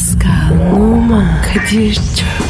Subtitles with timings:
[0.00, 2.49] Pascal, Oman, Kadir çok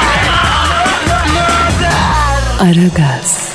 [2.61, 3.51] Aragaz,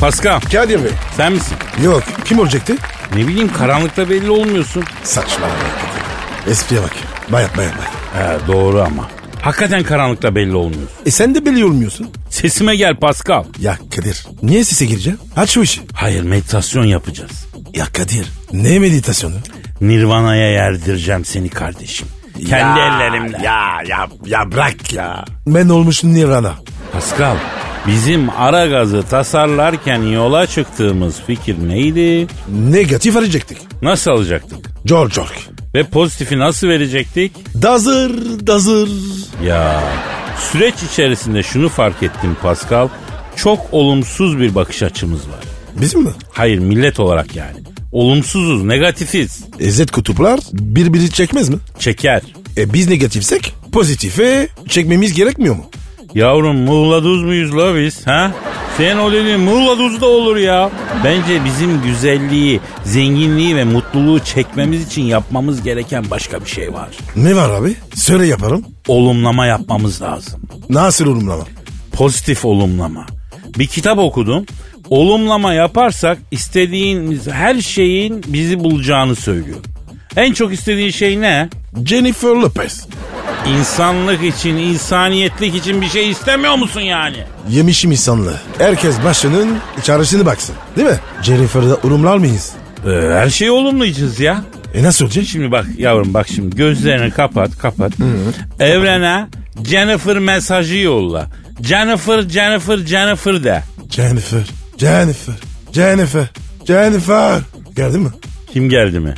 [0.00, 0.90] Pascal Kadir Bey.
[1.16, 1.56] sen misin?
[1.84, 2.02] Yok.
[2.24, 2.76] Kim olacaktı?
[3.16, 4.84] Ne bileyim karanlıkta belli olmuyorsun.
[5.04, 5.46] Saçma.
[6.50, 6.92] Espriye bak.
[7.32, 7.92] Bayat bayat bayat.
[8.42, 9.08] He doğru ama.
[9.42, 10.88] Hakikaten karanlıkta belli olmuyorsun.
[11.06, 12.10] E sen de belli olmuyorsun.
[12.30, 13.44] Sesime gel Pascal.
[13.60, 14.26] Ya Kadir.
[14.42, 15.18] Niye sese gireceğim?
[15.36, 15.80] Aç şu işi.
[15.92, 17.46] Hayır meditasyon yapacağız.
[17.74, 18.26] Ya Kadir.
[18.52, 19.34] Ne meditasyonu?
[19.82, 22.08] Nirvana'ya yerdireceğim seni kardeşim.
[22.48, 23.36] Kendi ellerimle.
[23.44, 25.24] Ya ya ya bırak ya.
[25.46, 26.52] Ben olmuşum Nirvana.
[26.92, 27.36] Pascal
[27.86, 32.26] bizim ara gazı tasarlarken yola çıktığımız fikir neydi?
[32.70, 33.58] Negatif arayacaktık.
[33.82, 34.58] Nasıl alacaktık?
[34.84, 35.34] George George.
[35.74, 37.32] Ve pozitifi nasıl verecektik?
[37.62, 38.10] Dazır
[38.46, 38.90] dazır.
[39.44, 39.80] Ya
[40.38, 42.88] süreç içerisinde şunu fark ettim Pascal.
[43.36, 45.40] Çok olumsuz bir bakış açımız var.
[45.80, 46.10] Bizim mi?
[46.32, 47.71] Hayır millet olarak yani.
[47.92, 49.44] Olumsuzuz, negatifiz.
[49.60, 51.56] Ezzet kutuplar birbiri çekmez mi?
[51.78, 52.22] Çeker.
[52.56, 55.64] E biz negatifsek pozitife çekmemiz gerekmiyor mu?
[56.14, 58.32] Yavrum muğla duz muyuz la biz ha?
[58.76, 60.70] Sen o dediğin muğla duz da olur ya.
[61.04, 66.88] Bence bizim güzelliği, zenginliği ve mutluluğu çekmemiz için yapmamız gereken başka bir şey var.
[67.16, 67.74] Ne var abi?
[67.94, 68.64] Söyle yaparım.
[68.88, 70.40] Olumlama yapmamız lazım.
[70.70, 71.44] Nasıl olumlama?
[71.92, 73.06] Pozitif olumlama.
[73.58, 74.46] Bir kitap okudum.
[74.92, 79.58] Olumlama yaparsak istediğimiz her şeyin bizi bulacağını söylüyor.
[80.16, 81.48] En çok istediğin şey ne?
[81.84, 82.86] Jennifer Lopez.
[83.48, 87.16] İnsanlık için, insaniyetlik için bir şey istemiyor musun yani?
[87.50, 88.40] Yemişim insanlığı.
[88.58, 90.54] Herkes başının çaresine baksın.
[90.76, 90.98] Değil mi?
[91.22, 92.52] Jennifer'da olumlar mıyız?
[92.86, 94.44] Ee, her şeyi olumlayacağız ya.
[94.74, 95.24] E nasıl olacak?
[95.28, 97.92] Şimdi bak yavrum bak şimdi gözlerini kapat kapat.
[98.60, 99.26] Evrene
[99.64, 101.26] Jennifer mesajı yolla.
[101.62, 103.62] Jennifer Jennifer Jennifer de.
[103.90, 104.42] Jennifer,
[104.82, 105.34] Jennifer,
[105.72, 106.26] Jennifer,
[106.66, 107.40] Jennifer.
[107.76, 108.08] Geldi mi?
[108.52, 109.14] Kim geldi mi?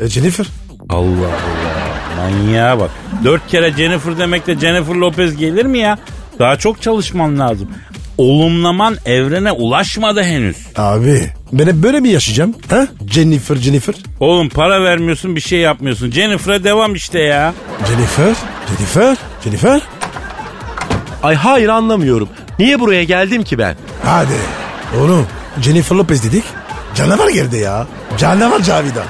[0.00, 0.46] E Jennifer.
[0.88, 2.90] Allah Allah manyağa bak.
[3.24, 5.98] Dört kere Jennifer demekle Jennifer Lopez gelir mi ya?
[6.38, 7.68] Daha çok çalışman lazım.
[8.18, 10.56] Olumlaman evrene ulaşmadı henüz.
[10.76, 12.54] Abi ben hep böyle mi yaşayacağım?
[12.70, 12.86] Ha?
[13.10, 13.94] Jennifer, Jennifer.
[14.20, 16.10] Oğlum para vermiyorsun bir şey yapmıyorsun.
[16.10, 17.54] Jennifer'a devam işte ya.
[17.88, 18.34] Jennifer,
[18.68, 19.80] Jennifer, Jennifer.
[21.22, 22.28] Ay hayır anlamıyorum.
[22.58, 23.76] Niye buraya geldim ki ben?
[24.04, 24.65] Hadi.
[25.00, 25.26] Oğlum
[25.60, 26.44] Jennifer Lopez dedik.
[26.94, 27.86] Canavar geldi ya.
[28.18, 29.04] Canavar Cavidan.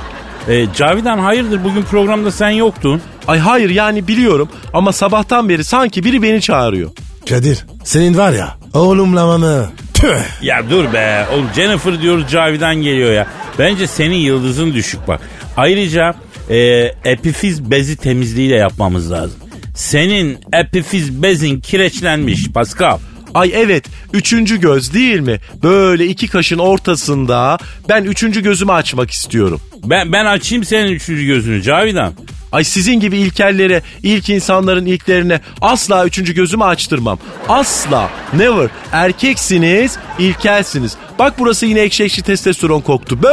[0.49, 3.03] Ee, Cavidan hayırdır bugün programda sen yoktun.
[3.29, 6.91] Ay hayır yani biliyorum ama sabahtan beri sanki biri beni çağırıyor.
[7.29, 9.67] Kadir senin var ya oğlumlamanı.
[9.95, 10.43] Tüh.
[10.43, 11.27] Ya dur be.
[11.35, 13.27] Oğlum Jennifer diyoruz Cavidan geliyor ya.
[13.59, 15.21] Bence senin yıldızın düşük bak.
[15.57, 16.15] Ayrıca
[16.51, 16.57] e,
[17.05, 19.41] epifiz bezi temizliği de yapmamız lazım.
[19.75, 22.99] Senin epifiz bezin kireçlenmiş Pascal.
[23.37, 25.41] Ay evet üçüncü göz değil mi?
[25.63, 27.59] Böyle iki kaşın ortasında
[27.89, 29.61] ben üçüncü gözümü açmak istiyorum.
[29.85, 32.13] Ben, ben açayım senin üçüncü gözünü Cavidan.
[32.53, 37.19] Ay sizin gibi ilkellere, ilk insanların ilklerine asla üçüncü gözümü açtırmam.
[37.49, 38.11] Asla.
[38.33, 38.69] Never.
[38.93, 40.97] Erkeksiniz, ilkelsiniz.
[41.19, 43.23] Bak burası yine ekşi ekşi testosteron koktu.
[43.23, 43.29] Be!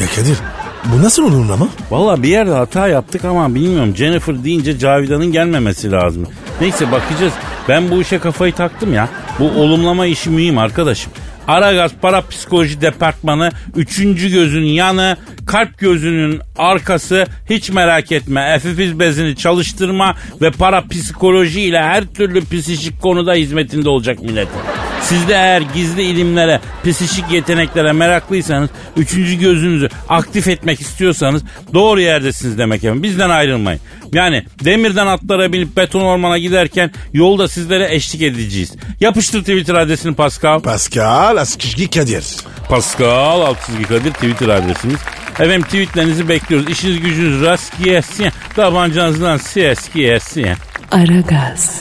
[0.00, 0.36] Ya Kadir
[0.84, 1.68] bu nasıl olumlama?
[1.90, 3.96] Valla bir yerde hata yaptık ama bilmiyorum.
[3.96, 6.26] Jennifer deyince Cavidan'ın gelmemesi lazım.
[6.60, 7.32] Neyse bakacağız.
[7.68, 9.08] Ben bu işe kafayı taktım ya.
[9.38, 11.12] Bu olumlama işi mühim arkadaşım.
[11.48, 18.52] Aragaz Parapsikoloji Departmanı üçüncü gözün yanı, kalp gözünün arkası hiç merak etme.
[18.54, 24.75] Efifiz bezini çalıştırma ve parapsikoloji ile her türlü psikik konuda hizmetinde olacak milletin.
[25.02, 31.42] Siz de eğer gizli ilimlere, psikik yeteneklere meraklıysanız, üçüncü gözünüzü aktif etmek istiyorsanız
[31.74, 33.02] doğru yerdesiniz demek efendim.
[33.02, 33.80] Bizden ayrılmayın.
[34.12, 38.72] Yani demirden atlara binip beton ormana giderken yolda sizlere eşlik edeceğiz.
[39.00, 40.60] Yapıştır Twitter adresini Pascal.
[40.60, 42.24] Pascal Askışki Kadir.
[42.68, 45.00] Pascal çizgi Kadir Twitter adresimiz.
[45.32, 46.70] Efendim tweetlerinizi bekliyoruz.
[46.70, 48.28] İşiniz gücünüz rast gelsin.
[48.56, 50.48] Tabancanızdan ses gelsin.
[50.90, 51.80] Aragaz,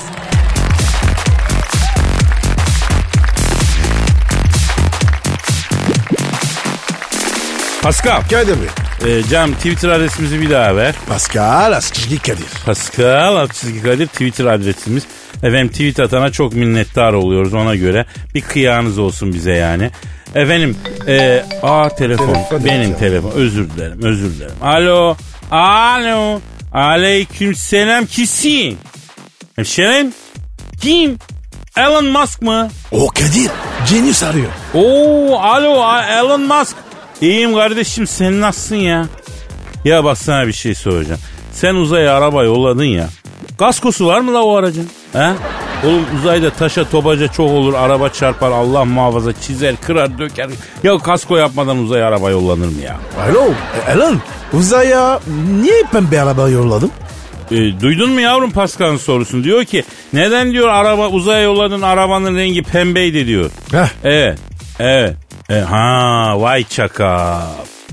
[7.86, 8.22] Pascal.
[8.30, 9.18] Kadir Bey.
[9.20, 10.96] E, Cam Twitter adresimizi bir daha ver.
[11.08, 12.46] Pascal Askışki Kadir.
[12.66, 15.04] Pascal alt çizgi Kadir Twitter adresimiz.
[15.44, 18.06] Efendim tweet atana çok minnettar oluyoruz ona göre.
[18.36, 19.92] Bir kıyağınız olsun bize yani.
[20.36, 20.78] Efendim,
[21.08, 23.00] e, a telefon, Telefon benim yok.
[23.00, 23.32] telefon.
[23.32, 24.56] Özür dilerim, özür dilerim.
[24.62, 25.18] Alo,
[25.52, 26.42] alo,
[26.74, 28.78] aleyküm selam kimsin?
[29.56, 30.14] Hemşerim,
[30.82, 31.18] kim?
[31.78, 32.70] Elon Musk mı?
[32.92, 33.52] O Kadir.
[33.90, 34.50] Genius arıyor.
[34.74, 36.76] Oo, alo, Elon Musk.
[37.22, 39.06] İyiyim kardeşim, sen nasılsın ya?
[39.86, 41.20] Ya bak sana bir şey soracağım.
[41.54, 43.10] Sen uzaya araba yolladın ya.
[43.60, 44.90] Kaskosu var mı la o aracın?
[45.14, 45.32] He?
[45.86, 47.74] Oğlum uzayda taşa tobaca çok olur.
[47.74, 50.50] Araba çarpar Allah muhafaza çizer kırar döker.
[50.84, 52.98] Ya kasko yapmadan uzaya araba yollanır mı ya?
[53.30, 53.44] Alo.
[53.88, 54.22] E, Alan.
[54.54, 55.20] Uzaya
[55.62, 56.92] niye pembe araba yolladım?
[57.52, 59.44] E, duydun mu yavrum Pascal'ın sorusunu?
[59.44, 59.84] Diyor ki
[60.14, 63.52] neden diyor araba uzaya yolladın arabanın rengi pembeydi diyor.
[63.72, 63.88] Heh.
[64.04, 64.40] Evet.
[64.80, 65.14] Evet.
[65.50, 67.42] E, ha vay çaka.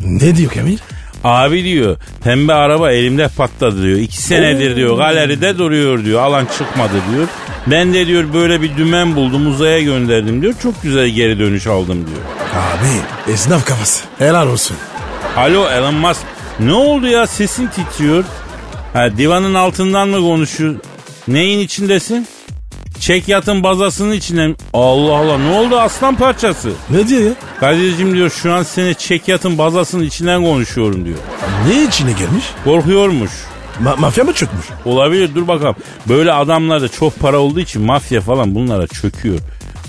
[0.05, 0.79] Ne diyor Kamil?
[1.25, 3.99] Abi diyor pembe araba elimde patladı diyor.
[3.99, 6.21] İki senedir diyor galeride duruyor diyor.
[6.23, 7.29] Alan çıkmadı diyor.
[7.67, 10.55] Ben de diyor böyle bir dümen buldum uzaya gönderdim diyor.
[10.63, 12.19] Çok güzel geri dönüş aldım diyor.
[12.55, 14.05] Abi esnaf kafası.
[14.19, 14.77] Helal olsun.
[15.37, 16.21] Alo Elon Musk
[16.61, 18.25] ne oldu ya sesin titriyor.
[18.93, 20.75] Ha divanın altından mı konuşuyor?
[21.29, 22.27] Neyin içindesin?
[23.03, 24.55] Çek yatın bazasının içinde mi?
[24.73, 26.73] Allah Allah ne oldu aslan parçası?
[26.91, 27.31] Ne diyor ya?
[27.61, 31.19] Kadir'cim diyor şu an seni çek yatın bazasının içinden konuşuyorum diyor.
[31.69, 32.45] Ne içine gelmiş?
[32.65, 33.31] Korkuyormuş.
[33.85, 34.67] Ma- mafya mı çökmüş?
[34.85, 35.77] Olabilir dur bakalım.
[36.09, 39.39] Böyle adamlarda çok para olduğu için mafya falan bunlara çöküyor.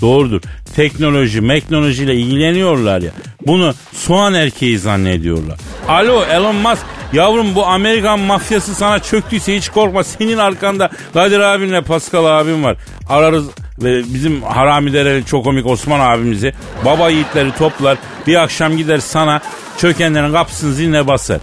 [0.00, 0.40] Doğrudur.
[0.76, 3.10] Teknoloji, meknolojiyle ilgileniyorlar ya.
[3.46, 5.58] Bunu soğan erkeği zannediyorlar.
[5.88, 6.86] Alo Elon Musk.
[7.14, 10.04] Yavrum bu Amerikan mafyası sana çöktüyse hiç korkma.
[10.04, 12.76] Senin arkanda Kadir abinle Pascal abim var.
[13.08, 13.46] Ararız
[13.78, 16.54] ve bizim harami dereli çok komik Osman abimizi.
[16.84, 17.98] Baba yiğitleri toplar.
[18.26, 19.40] Bir akşam gider sana
[19.78, 21.38] çökenlerin kapısını ziline basar.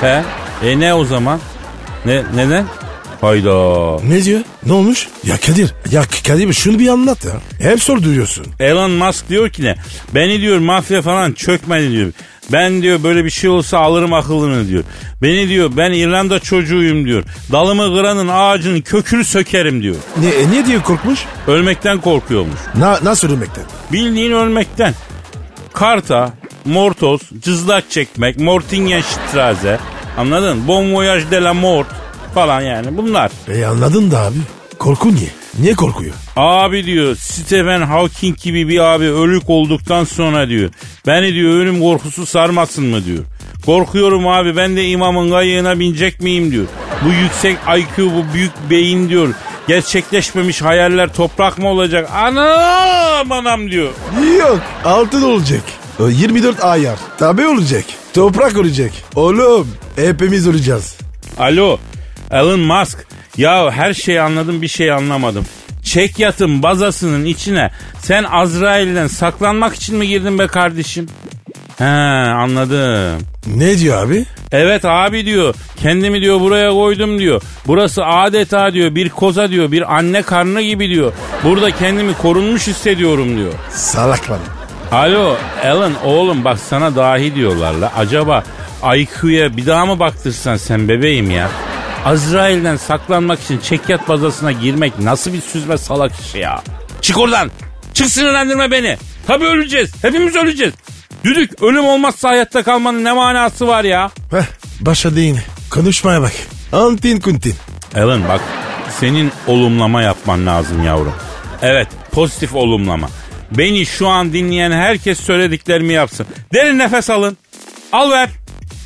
[0.00, 0.22] He?
[0.64, 1.40] E ne o zaman?
[2.06, 2.64] Ne neden?
[3.20, 3.96] Hayda.
[4.08, 4.40] Ne diyor?
[4.66, 5.08] Ne olmuş?
[5.24, 5.74] Ya Kadir.
[5.90, 7.32] Ya Kadir şunu bir anlat ya.
[7.70, 8.46] Hep sor duyuyorsun.
[8.60, 9.74] Elon Musk diyor ki ne?
[10.14, 12.12] Beni diyor mafya falan çökmedi diyor.
[12.52, 14.84] Ben diyor böyle bir şey olsa alırım akıllını diyor.
[15.22, 17.24] Beni diyor ben İrlanda çocuğuyum diyor.
[17.52, 19.96] Dalımı kıranın ağacının kökünü sökerim diyor.
[20.20, 21.20] Ne, e, ne diyor korkmuş?
[21.46, 22.60] Ölmekten korkuyormuş.
[22.74, 23.64] Na, nasıl ölmekten?
[23.92, 24.94] Bildiğin ölmekten.
[25.72, 26.32] Karta,
[26.64, 29.78] mortos, cızlak çekmek, mortingen straze.
[30.18, 30.68] Anladın?
[30.68, 31.86] Bon voyage de la mort
[32.34, 33.30] falan yani bunlar.
[33.48, 34.36] E anladın da abi.
[34.78, 35.41] Korku niye?
[35.58, 36.14] Niye korkuyor?
[36.36, 40.70] Abi diyor Stephen Hawking gibi bir abi ölük olduktan sonra diyor.
[41.06, 43.24] Beni diyor ölüm korkusu sarmasın mı diyor.
[43.66, 46.66] Korkuyorum abi ben de imamın kayığına binecek miyim diyor.
[47.04, 49.34] Bu yüksek IQ bu büyük beyin diyor.
[49.68, 52.08] Gerçekleşmemiş hayaller toprak mı olacak?
[52.14, 53.90] Anam anam diyor.
[54.38, 55.62] Yok altın olacak.
[56.00, 56.98] O 24 ayar.
[57.18, 57.84] Tabi olacak.
[58.14, 58.90] Toprak olacak.
[59.14, 60.96] Oğlum hepimiz olacağız.
[61.38, 61.78] Alo
[62.30, 63.06] Elon Musk.
[63.36, 65.44] Ya her şeyi anladım bir şey anlamadım.
[65.84, 67.70] Çek yatın bazasının içine
[68.00, 71.06] sen Azrail'den saklanmak için mi girdin be kardeşim?
[71.78, 73.26] He anladım.
[73.46, 74.24] Ne diyor abi?
[74.52, 75.54] Evet abi diyor.
[75.82, 77.42] Kendimi diyor buraya koydum diyor.
[77.66, 79.72] Burası adeta diyor bir koza diyor.
[79.72, 81.12] Bir anne karnı gibi diyor.
[81.44, 83.52] Burada kendimi korunmuş hissediyorum diyor.
[83.70, 84.38] Salak lan.
[84.92, 87.92] Alo Alan oğlum bak sana dahi diyorlar la.
[87.96, 88.44] Acaba
[88.96, 91.48] IQ'ya bir daha mı baktırsan sen bebeğim ya?
[92.04, 96.62] Azrail'den saklanmak için çekyat bazasına girmek nasıl bir süzme salak işi ya?
[97.00, 97.50] Çık oradan.
[97.94, 98.96] Çık sinirlendirme beni.
[99.26, 99.92] Tabii öleceğiz.
[100.02, 100.74] Hepimiz öleceğiz.
[101.24, 104.10] Düdük ölüm olmazsa hayatta kalmanın ne manası var ya?
[104.30, 104.44] Heh
[104.80, 105.42] başladı yine.
[105.70, 106.32] Konuşmaya bak.
[106.72, 107.54] Antin kuntin.
[107.96, 108.40] Alan bak
[109.00, 111.14] senin olumlama yapman lazım yavrum.
[111.62, 113.08] Evet pozitif olumlama.
[113.50, 116.26] Beni şu an dinleyen herkes söylediklerimi yapsın.
[116.54, 117.36] Derin nefes alın.
[117.92, 118.28] Al ver.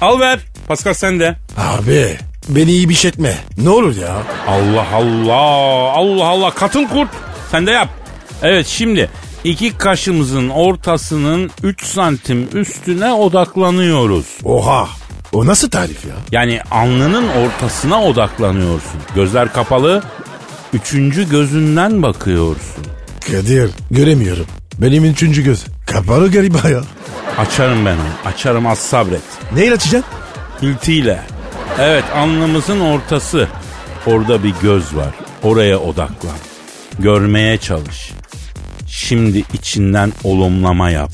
[0.01, 0.39] Al ver.
[0.69, 1.37] Pascal sen de.
[1.57, 2.17] Abi
[2.49, 3.39] beni iyi bir şey etme.
[3.59, 4.17] Ne olur ya.
[4.49, 5.93] Allah Allah.
[5.93, 6.51] Allah Allah.
[6.51, 7.09] Katıl kurt.
[7.51, 7.89] Sen de yap.
[8.43, 9.11] Evet şimdi
[9.45, 14.27] iki kaşımızın ortasının 3 santim üstüne odaklanıyoruz.
[14.45, 14.89] Oha.
[15.33, 16.15] O nasıl tarif ya?
[16.33, 19.01] Yani alnının ortasına odaklanıyorsun.
[19.15, 20.03] Gözler kapalı.
[20.73, 22.85] Üçüncü gözünden bakıyorsun.
[23.27, 24.47] Kadir göremiyorum.
[24.79, 25.65] Benim üçüncü göz.
[25.87, 26.81] Kapalı gariba ya.
[27.39, 28.31] Açarım ben onu.
[28.33, 29.21] Açarım az sabret.
[29.55, 30.11] Neyle açacaksın?
[30.63, 31.21] Hiltiyle.
[31.81, 33.49] Evet alnımızın ortası.
[34.07, 35.15] Orada bir göz var.
[35.43, 36.37] Oraya odaklan.
[36.99, 38.13] Görmeye çalış.
[38.87, 41.13] Şimdi içinden olumlama yap.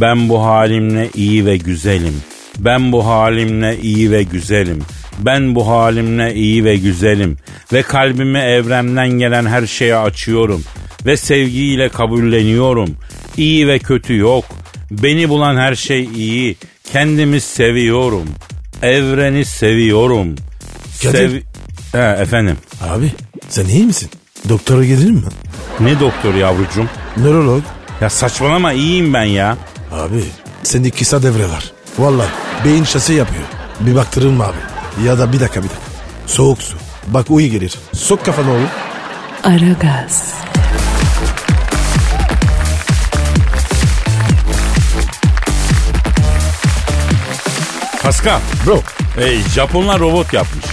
[0.00, 2.22] Ben bu halimle iyi ve güzelim.
[2.58, 4.82] Ben bu halimle iyi ve güzelim.
[5.18, 7.36] Ben bu halimle iyi ve güzelim.
[7.72, 10.64] Ve kalbimi evremden gelen her şeye açıyorum.
[11.06, 12.96] Ve sevgiyle kabulleniyorum.
[13.36, 14.44] İyi ve kötü yok.
[14.90, 16.56] Beni bulan her şey iyi.
[16.92, 18.28] Kendimi seviyorum.
[18.82, 20.34] Evreni seviyorum.
[21.02, 21.42] Kadir.
[21.92, 22.56] He, efendim.
[22.88, 23.12] Abi
[23.48, 24.10] sen iyi misin?
[24.48, 25.22] Doktora gidelim mi?
[25.80, 26.88] Ne doktor yavrucum?
[27.16, 27.62] Nörolog.
[28.00, 29.56] Ya saçmalama iyiyim ben ya.
[29.92, 30.24] Abi
[30.62, 31.72] sende kısa devre var.
[31.98, 32.28] Vallahi
[32.64, 33.44] beyin şasi yapıyor.
[33.80, 35.06] Bir baktırır mı abi?
[35.06, 35.82] Ya da bir dakika bir dakika.
[36.26, 36.76] Soğuk su.
[37.06, 37.74] Bak uyu gelir.
[37.94, 38.68] Sok kafanı oğlum.
[39.44, 40.34] Aragaz,
[48.08, 48.40] Pascal.
[48.66, 48.80] Bro.
[49.22, 50.64] e, Japonlar robot yapmış.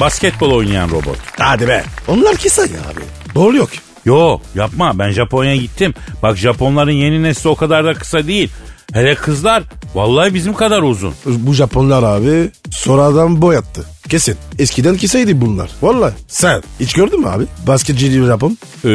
[0.00, 1.16] Basketbol oynayan robot.
[1.38, 1.84] Hadi be.
[2.08, 3.00] Onlar kısa ya abi.
[3.34, 3.68] Bol yok.
[4.04, 5.94] Yo yapma ben Japonya'ya gittim.
[6.22, 8.50] Bak Japonların yeni nesli o kadar da kısa değil.
[8.92, 9.62] Hele kızlar
[9.94, 11.14] vallahi bizim kadar uzun.
[11.26, 13.84] Bu Japonlar abi sonradan boyattı.
[14.08, 14.36] Kesin.
[14.58, 15.70] Eskiden kısaydı bunlar.
[15.82, 16.14] Vallahi.
[16.28, 17.44] Sen hiç gördün mü abi?
[17.66, 18.58] Basketçi Japon?
[18.84, 18.88] Ee,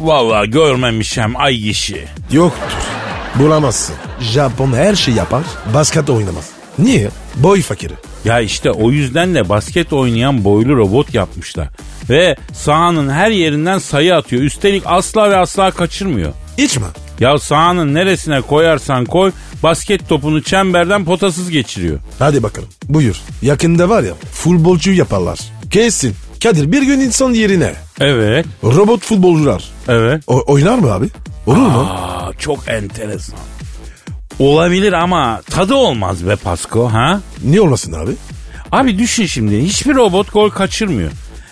[0.00, 2.04] vallahi görmemişim ay işi.
[2.32, 2.78] Yoktur.
[3.34, 3.94] Bulamazsın.
[4.20, 5.42] Japon her şey yapar.
[5.74, 6.55] Basket oynamaz.
[6.78, 7.08] Niye?
[7.36, 7.92] Boy fakiri.
[8.24, 11.68] Ya işte o yüzden de basket oynayan boylu robot yapmışlar.
[12.10, 14.42] Ve sahanın her yerinden sayı atıyor.
[14.42, 16.32] Üstelik asla ve asla kaçırmıyor.
[16.58, 16.84] Hiç mi?
[17.20, 21.98] Ya sahanın neresine koyarsan koy basket topunu çemberden potasız geçiriyor.
[22.18, 22.68] Hadi bakalım.
[22.88, 23.16] Buyur.
[23.42, 25.38] Yakında var ya futbolcu yaparlar.
[25.70, 26.14] Kesin.
[26.42, 29.64] Kadir bir gün insan yerine Evet, robot futbolcular.
[29.88, 30.22] evet.
[30.26, 31.06] O- oynar mı abi?
[31.46, 31.88] Olur mu?
[31.90, 33.38] Aa, çok enteresan.
[34.38, 37.20] Olabilir ama tadı olmaz be Pasko ha?
[37.44, 38.12] Niye olmasın abi?
[38.72, 41.10] Abi düşün şimdi hiçbir robot gol kaçırmıyor.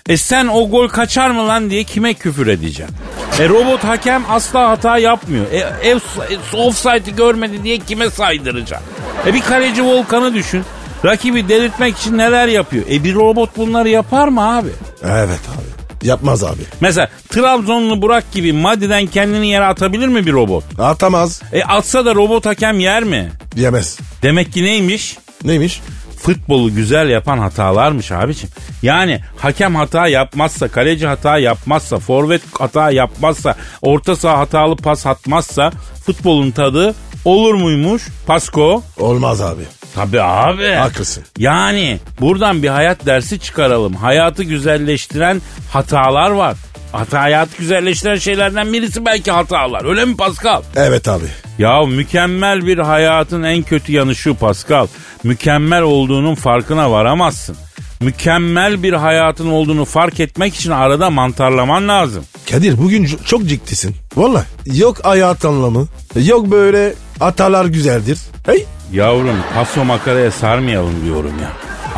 [0.09, 2.97] E sen o gol kaçar mı lan diye kime küfür edeceksin?
[3.41, 5.47] E robot hakem asla hata yapmıyor.
[5.53, 8.89] E, e, e offside'i görmedi diye kime saydıracaksın?
[9.27, 10.63] E bir kaleci Volkan'ı düşün.
[11.05, 12.85] Rakibi delirtmek için neler yapıyor?
[12.91, 14.71] E bir robot bunları yapar mı abi?
[15.03, 15.84] Evet abi.
[16.05, 16.63] Yapmaz abi.
[16.81, 20.65] Mesela Trabzonlu Burak gibi maddeden kendini yere atabilir mi bir robot?
[20.79, 21.43] Atamaz.
[21.53, 23.33] E atsa da robot hakem yer mi?
[23.57, 23.99] Yemez.
[24.23, 25.17] Demek ki neymiş?
[25.45, 25.81] Neymiş?
[26.25, 28.49] futbolu güzel yapan hatalarmış abicim.
[28.83, 35.71] Yani hakem hata yapmazsa, kaleci hata yapmazsa, forvet hata yapmazsa, orta saha hatalı pas atmazsa
[36.07, 36.95] futbolun tadı
[37.25, 38.03] olur muymuş?
[38.27, 38.83] Pasko?
[38.99, 39.63] Olmaz abi.
[39.95, 40.71] Tabii abi.
[40.71, 41.25] Haklısın.
[41.39, 43.95] Yani buradan bir hayat dersi çıkaralım.
[43.95, 46.57] Hayatı güzelleştiren hatalar var.
[46.93, 49.85] Hata hayatı güzelleştiren şeylerden birisi belki hatalar.
[49.85, 50.63] Öyle mi Pascal?
[50.77, 51.25] Evet abi.
[51.59, 54.87] Ya mükemmel bir hayatın en kötü yanı şu Pascal.
[55.25, 57.57] Mükemmel olduğunun farkına varamazsın.
[58.01, 62.25] Mükemmel bir hayatın olduğunu fark etmek için arada mantarlaman lazım.
[62.51, 63.97] Kadir bugün çok ciddisin.
[64.17, 64.45] Valla.
[64.67, 65.89] Yok hayat anlamı.
[66.25, 68.19] Yok böyle atalar güzeldir.
[68.47, 68.65] Hey.
[68.93, 71.51] Yavrum paso makaraya sarmayalım diyorum ya.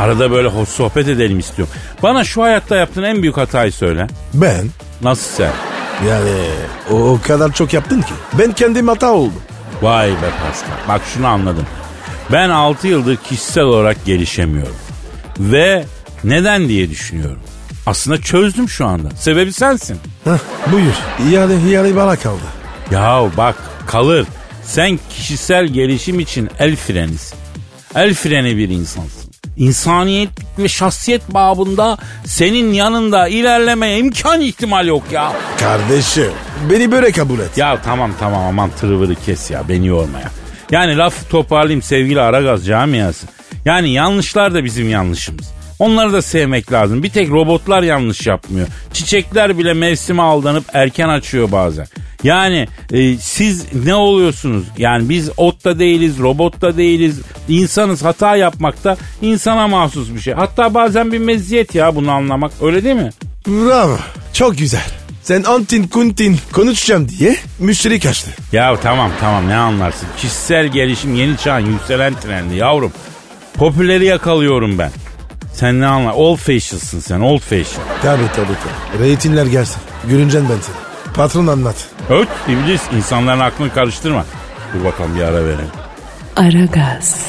[0.04, 1.74] Arada böyle hoş sohbet edelim istiyorum.
[2.02, 4.06] Bana şu hayatta yaptığın en büyük hatayı söyle.
[4.34, 4.66] Ben
[5.02, 5.52] Nasıl sen?
[6.08, 6.30] yani
[6.90, 8.12] o, o kadar çok yaptın ki.
[8.38, 9.42] Ben kendim hata oldum.
[9.82, 10.14] Vay be
[10.46, 10.88] Pascal.
[10.88, 11.66] Bak şunu anladım.
[12.32, 14.74] Ben 6 yıldır kişisel olarak gelişemiyorum.
[15.38, 15.84] Ve
[16.24, 17.38] neden diye düşünüyorum.
[17.86, 19.10] Aslında çözdüm şu anda.
[19.10, 19.98] Sebebi sensin.
[20.24, 20.38] Hah,
[20.72, 20.94] buyur.
[21.30, 22.40] İade, iade bana kaldı.
[22.90, 23.54] Ya bak
[23.86, 24.26] kalır.
[24.66, 27.38] Sen kişisel gelişim için el frenisin.
[27.94, 29.30] El freni bir insansın.
[29.56, 35.32] İnsaniyet ve şahsiyet babında senin yanında ilerlemeye imkan ihtimal yok ya.
[35.60, 36.32] Kardeşim
[36.70, 37.58] beni böyle kabul et.
[37.58, 40.30] Ya tamam tamam aman tırıvırı kes ya beni yorma ya.
[40.70, 43.26] Yani lafı toparlayayım sevgili Aragaz camiası.
[43.64, 45.55] Yani yanlışlar da bizim yanlışımız.
[45.78, 47.02] Onları da sevmek lazım.
[47.02, 48.66] Bir tek robotlar yanlış yapmıyor.
[48.92, 51.86] Çiçekler bile mevsime aldanıp erken açıyor bazen.
[52.22, 54.64] Yani e, siz ne oluyorsunuz?
[54.78, 57.20] Yani biz ot da değiliz, robot da değiliz.
[57.48, 60.34] İnsanız hata yapmakta insana mahsus bir şey.
[60.34, 62.52] Hatta bazen bir meziyet ya bunu anlamak.
[62.62, 63.10] Öyle değil mi?
[63.46, 63.98] Bravo.
[64.32, 64.84] Çok güzel.
[65.22, 68.30] Sen antin kuntin konuşacağım diye müşteri kaçtı.
[68.52, 70.08] Ya tamam tamam ne anlarsın.
[70.16, 72.92] Kişisel gelişim yeni çağın yükselen trendi yavrum.
[73.54, 74.90] Popüleri yakalıyorum ben.
[75.56, 76.12] Sen ne anlar?
[76.12, 77.84] Old fashion'sın sen old fashion.
[78.02, 79.02] Tabii tabii tabii.
[79.04, 79.82] Reytinler gelsin.
[80.10, 80.76] Görüneceksin ben seni.
[81.14, 81.76] Patron anlat.
[82.10, 84.24] Öt iblis insanların aklını karıştırma.
[84.74, 85.70] Dur bakalım bir ara verelim.
[86.36, 87.26] Aragaz,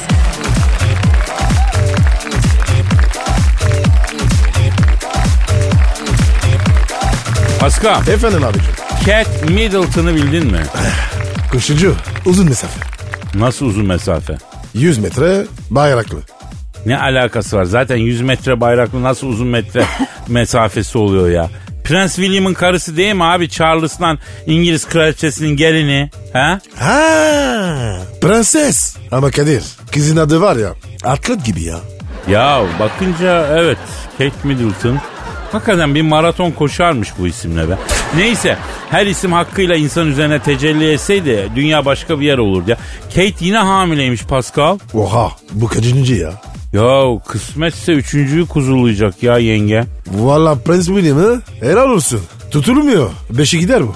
[7.60, 8.72] Pascal, Efendim abicim.
[9.06, 10.62] Cat Middleton'ı bildin mi?
[11.52, 11.94] Koşucu.
[12.26, 12.80] Uzun mesafe.
[13.34, 14.34] Nasıl uzun mesafe?
[14.74, 16.18] 100 metre bayraklı.
[16.86, 17.64] Ne alakası var?
[17.64, 19.84] Zaten 100 metre bayraklı nasıl uzun metre
[20.28, 21.50] mesafesi oluyor ya?
[21.84, 23.48] Prens William'ın karısı değil mi abi?
[23.48, 26.10] Charles'tan İngiliz kraliçesinin gelini.
[26.32, 26.60] Ha?
[26.76, 28.96] Ha, prenses.
[29.12, 31.78] Ama Kadir kızın adı var ya atlet gibi ya.
[32.30, 33.78] Ya bakınca evet
[34.18, 34.98] Kate Middleton
[35.52, 37.74] hakikaten bir maraton koşarmış bu isimle be.
[38.16, 38.56] Neyse
[38.90, 42.76] her isim hakkıyla insan üzerine tecelli etseydi dünya başka bir yer olurdu ya.
[43.08, 44.78] Kate yine hamileymiş Pascal.
[44.94, 46.32] Oha bu kaçıncı ya?
[46.72, 49.84] Ya kısmetse üçüncüyü kuzulayacak ya yenge.
[50.06, 52.20] Valla Prens William'ı helal olsun.
[52.50, 53.10] Tutulmuyor.
[53.30, 53.94] Beşi gider bu.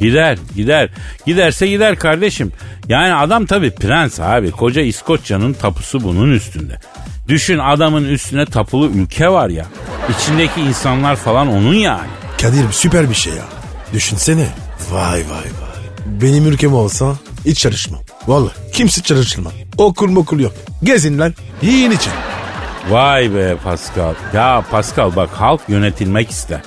[0.00, 0.90] Gider gider.
[1.26, 2.52] Giderse gider kardeşim.
[2.88, 4.50] Yani adam tabii prens abi.
[4.50, 6.78] Koca İskoçya'nın tapusu bunun üstünde.
[7.28, 9.66] Düşün adamın üstüne tapulu ülke var ya.
[10.10, 12.08] İçindeki insanlar falan onun yani.
[12.42, 13.44] Kadir süper bir şey ya.
[13.92, 14.48] Düşünsene.
[14.90, 15.78] Vay vay vay.
[16.06, 18.00] Benim ülkem olsa hiç çalışmam.
[18.26, 19.52] Vallahi kimse çalıştırmam.
[19.78, 20.52] Okul mokul yok.
[20.82, 21.34] Gezin lan.
[21.62, 22.12] Yiyin için.
[22.90, 24.14] Vay be Pascal.
[24.34, 26.60] Ya Pascal bak halk yönetilmek ister.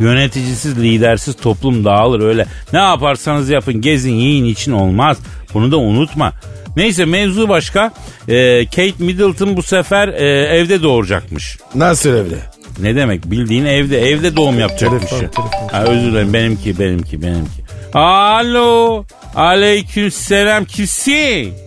[0.00, 2.46] Yöneticisiz, lidersiz toplum dağılır öyle.
[2.72, 5.18] Ne yaparsanız yapın gezin yiyin için olmaz.
[5.54, 6.32] Bunu da unutma.
[6.76, 7.92] Neyse mevzu başka.
[8.28, 11.58] Ee, Kate Middleton bu sefer e, evde doğuracakmış.
[11.74, 12.38] Nasıl evde?
[12.80, 15.10] Ne demek bildiğin evde evde doğum yapacakmış.
[15.10, 15.68] Telefon, telefon.
[15.72, 17.64] Ha, özür dilerim benimki benimki benimki.
[17.94, 19.04] Alo.
[19.34, 21.63] Aleyküm selam kimsin?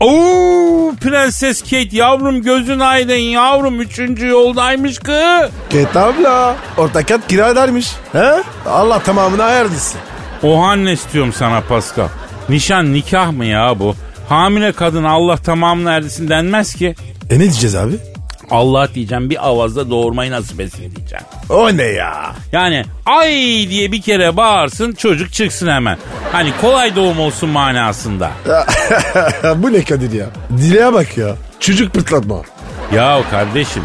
[0.00, 5.48] Oo Prenses Kate yavrum gözün aydın yavrum üçüncü yoldaymış kı.
[5.72, 6.56] Kate abla.
[6.76, 7.92] Orta kat kiradarmış.
[8.12, 8.32] He?
[8.66, 10.00] Allah tamamını ayardırsın.
[10.42, 12.08] Oha ne istiyorum sana Pascal.
[12.48, 13.94] Nişan nikah mı ya bu?
[14.28, 16.94] Hamile kadın Allah tamamını erdisin denmez ki.
[17.30, 17.92] E ne diyeceğiz abi?
[18.50, 21.24] Allah diyeceğim bir avazda doğurmayı nasip etsin diyeceğim.
[21.50, 22.32] O ne ya?
[22.52, 23.30] Yani ay
[23.70, 25.98] diye bir kere bağırsın çocuk çıksın hemen.
[26.32, 28.30] Hani kolay doğum olsun manasında.
[29.56, 30.26] Bu ne Kadir ya?
[30.58, 31.36] Dileğe bak ya.
[31.60, 32.36] Çocuk pırtlatma.
[32.94, 33.82] Ya kardeşim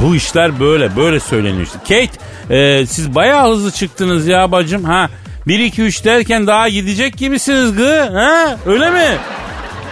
[0.00, 1.78] bu işler böyle böyle söyleniyor işte.
[1.78, 5.08] Kate e, siz bayağı hızlı çıktınız ya bacım ha.
[5.46, 9.18] 1 2 3 derken daha gidecek gibisiniz gı ha öyle mi?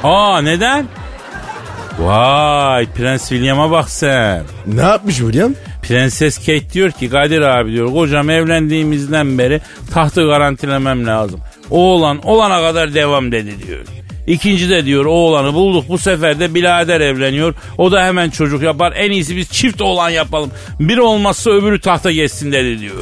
[0.02, 0.86] Aa neden?
[1.98, 4.42] Vay Prens William'a bak sen.
[4.66, 5.52] Ne yapmış William?
[5.82, 9.60] Prenses Kate diyor ki Kadir abi diyor kocam evlendiğimizden beri
[9.94, 11.40] tahtı garantilemem lazım.
[11.70, 13.78] Oğlan olana kadar devam dedi diyor.
[14.26, 17.54] İkinci de diyor oğlanı bulduk bu sefer de birader evleniyor.
[17.78, 20.50] O da hemen çocuk yapar en iyisi biz çift oğlan yapalım.
[20.80, 22.94] Biri olmazsa öbürü tahta geçsin dedi diyor.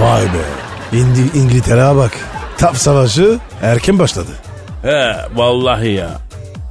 [0.00, 0.98] Vay be.
[0.98, 2.12] İndi İngiltere'ye bak.
[2.58, 4.30] Tap savaşı erken başladı.
[4.82, 6.10] He vallahi ya.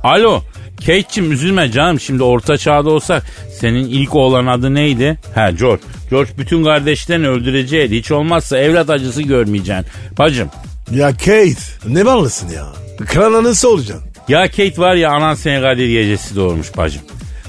[0.03, 0.41] Alo
[0.79, 3.23] Kate'cim üzülme canım şimdi orta çağda olsak
[3.59, 5.17] senin ilk oğlan adı neydi?
[5.35, 5.81] He George.
[6.09, 7.97] George bütün kardeşlerini öldüreceğiydi.
[7.97, 9.85] Hiç olmazsa evlat acısı görmeyeceksin.
[10.17, 10.49] Bacım
[10.91, 11.55] Ya Kate
[11.87, 12.65] ne ballısın ya?
[13.05, 14.09] Kral anası olacaksın.
[14.27, 17.01] Ya Kate var ya anan seni Kadir gecesi doğurmuş bacım.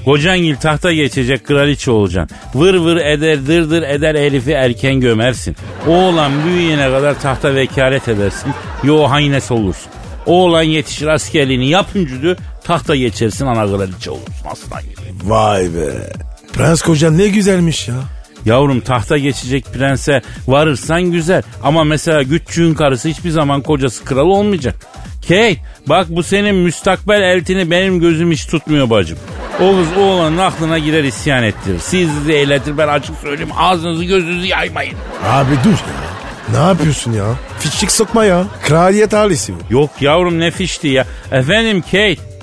[0.05, 2.37] Kocangil tahta geçecek kraliçe olacaksın.
[2.55, 5.57] Vır vır eder dır dır eder herifi erken gömersin.
[5.89, 8.53] Oğlan büyüyene kadar tahta vekalet edersin.
[8.85, 9.93] Yo haynesi olursun.
[10.27, 15.31] Oğlan yetişir askerliğini yapıncıdı tahta geçersin ana kraliçe olursun aslan gibi.
[15.31, 16.13] Vay be.
[16.53, 17.95] Prens kocan ne güzelmiş ya.
[18.45, 21.43] Yavrum tahta geçecek prense varırsan güzel.
[21.63, 24.75] Ama mesela güççüğün karısı hiçbir zaman kocası kral olmayacak.
[25.23, 29.19] Kate bak bu senin müstakbel eltini benim gözüm hiç tutmuyor bacım.
[29.61, 31.79] O kız oğlanın aklına girer isyan ettirir.
[31.79, 34.95] Sizi eğletir ben açık söyleyeyim ağzınızı gözünüzü yaymayın.
[35.27, 36.05] Abi dur ya.
[36.61, 37.25] Ne yapıyorsun ya?
[37.59, 38.45] Fişlik sokma ya.
[38.63, 39.59] Kraliyet ailesi bu.
[39.71, 41.07] Yok yavrum ne fişti ya.
[41.33, 42.34] Efendim Kate.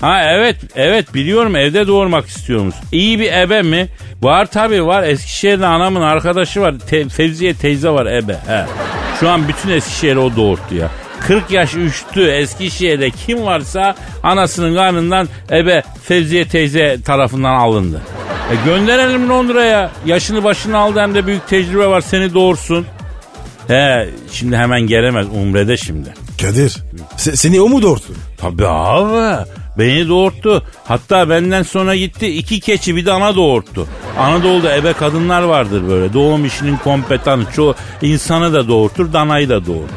[0.00, 2.74] Ha evet evet biliyorum evde doğurmak istiyormuş.
[2.92, 3.88] İyi bir ebe mi?
[4.22, 5.02] Var tabii var.
[5.02, 6.74] Eskişehir'de anamın arkadaşı var.
[6.90, 8.32] Te- Fevziye teyze var ebe.
[8.46, 8.64] He.
[9.20, 10.90] Şu an bütün Eskişehir'i o doğurttu ya.
[11.20, 18.00] 40 yaş üstü Eskişehir'de kim varsa anasının karnından ebe Fevziye teyze tarafından alındı.
[18.52, 19.90] E gönderelim Londra'ya.
[20.06, 22.86] Yaşını başını aldı hem de büyük tecrübe var seni doğursun.
[23.68, 26.08] He şimdi hemen gelemez Umre'de şimdi.
[26.42, 26.76] Kadir
[27.16, 28.02] se- seni o mu doğurdu?
[28.38, 29.44] Tabii abi.
[29.78, 30.62] Beni doğurttu.
[30.84, 33.86] Hatta benden sonra gitti iki keçi bir de ana doğurttu.
[34.18, 36.12] Anadolu'da ebe kadınlar vardır böyle.
[36.12, 37.44] Doğum işinin kompetanı.
[37.56, 39.94] Çoğu insanı da doğurtur, danayı da doğurtur.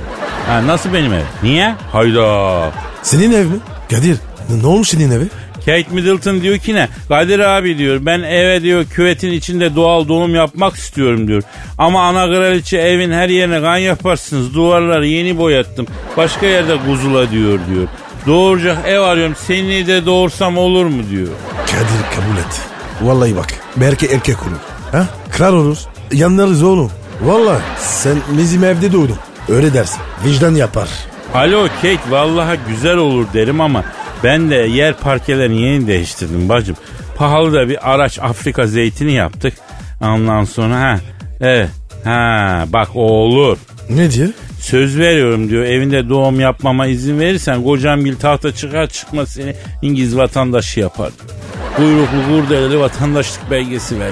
[0.48, 1.24] Ha, nasıl benim ev?
[1.44, 1.76] Niye?
[1.92, 2.72] Hayda.
[3.04, 3.58] Senin ev mi?
[3.90, 4.18] Kadir
[4.62, 5.26] ne olmuş senin evi?
[5.60, 6.88] Kate Middleton diyor ki ne?
[7.08, 11.44] Kadir abi diyor ben eve diyor küvetin içinde doğal doğum yapmak istiyorum diyor.
[11.78, 14.54] Ama ana kraliçe evin her yerine kan yaparsınız.
[14.54, 15.88] Duvarları yeni boyattım.
[16.18, 17.88] Başka yerde kuzula diyor diyor.
[18.28, 21.28] Doğuracak ev arıyorum seni de doğursam olur mu diyor.
[21.66, 22.62] Kadir kabul et.
[23.02, 23.54] Vallahi bak.
[23.76, 24.58] Belki erkek olur.
[24.92, 25.08] Ha?
[25.32, 25.78] Kral olur.
[26.12, 26.92] Yanlarız oğlum.
[27.22, 29.18] Vallahi sen bizim evde doğdun.
[29.50, 30.00] Öyle dersin.
[30.26, 30.90] Vicdan yapar.
[31.34, 33.84] Alo Kate vallahi güzel olur derim ama
[34.24, 36.76] ben de yer parkelerini yeni değiştirdim bacım.
[37.18, 39.54] Pahalı da bir araç Afrika zeytini yaptık.
[40.02, 41.00] Ondan sonra ha
[41.42, 41.70] evet
[42.04, 43.58] ha bak o olur.
[43.90, 44.30] Ne diyor?
[44.60, 50.80] Söz veriyorum diyor evinde doğum yapmama izin verirsen kocamgil tahta çıkar çıkmaz seni İngiliz vatandaşı
[50.80, 51.40] yapar diyor.
[51.76, 54.12] Kuyruklu kurdeleli vatandaşlık belgesi ver.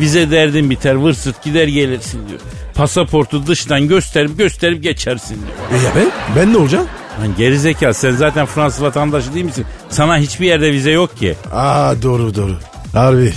[0.00, 2.40] Bize derdin biter vır sırt gider gelirsin diyor.
[2.74, 5.80] Pasaportu dıştan gösterip gösterip geçersin diyor.
[5.80, 6.10] E ya ben?
[6.36, 6.86] Ben ne olacağım?
[7.20, 9.66] Lan gerizekalı sen zaten Fransız vatandaşı değil misin?
[9.88, 11.34] Sana hiçbir yerde vize yok ki.
[11.52, 12.56] Aa doğru doğru.
[12.92, 13.32] Harbi.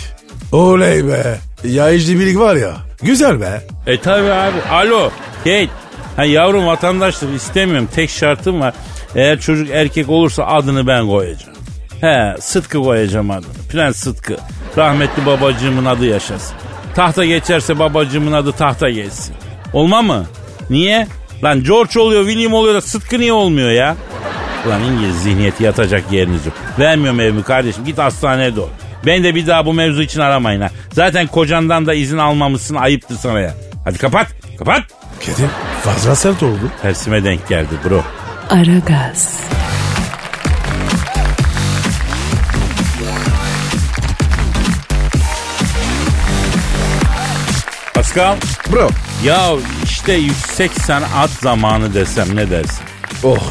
[0.52, 1.38] Oley be.
[1.63, 2.78] Ya birlik var ya.
[3.04, 3.62] Güzel be.
[3.88, 4.62] E tabi abi.
[4.71, 5.12] Alo
[5.43, 5.81] Kate.
[6.15, 7.89] Ha yavrum vatandaşlık istemiyorum.
[7.95, 8.74] Tek şartım var.
[9.15, 11.54] Eğer çocuk erkek olursa adını ben koyacağım.
[12.02, 13.54] He Sıtkı koyacağım adını.
[13.71, 14.38] Prens Sıtkı.
[14.78, 16.56] Rahmetli babacığımın adı yaşasın.
[16.95, 19.36] Tahta geçerse babacığımın adı tahta geçsin.
[19.74, 20.26] Olma mı?
[20.69, 21.08] Niye?
[21.43, 23.95] Lan George oluyor, William oluyor da Sıtkı niye olmuyor ya?
[24.67, 26.56] Ulan İngiliz zihniyeti yatacak yeriniz yok.
[26.80, 28.69] Vermiyorum evimi kardeşim git hastaneye doğru.
[29.06, 30.69] Ben de bir daha bu mevzu için aramayın ha.
[30.93, 33.54] Zaten kocandan da izin almamışsın ayıptır sana ya.
[33.86, 34.28] Hadi kapat
[34.60, 34.82] kapat.
[35.26, 35.50] Kadir
[35.84, 36.72] fazla sert oldu.
[36.82, 38.04] Tersime denk geldi bro.
[38.50, 39.40] Aragaz,
[47.94, 48.36] Pascal
[48.72, 48.90] Bro.
[49.26, 49.50] ya
[49.84, 52.84] işte yüksek sanat zamanı desem ne dersin?
[53.24, 53.44] Oh.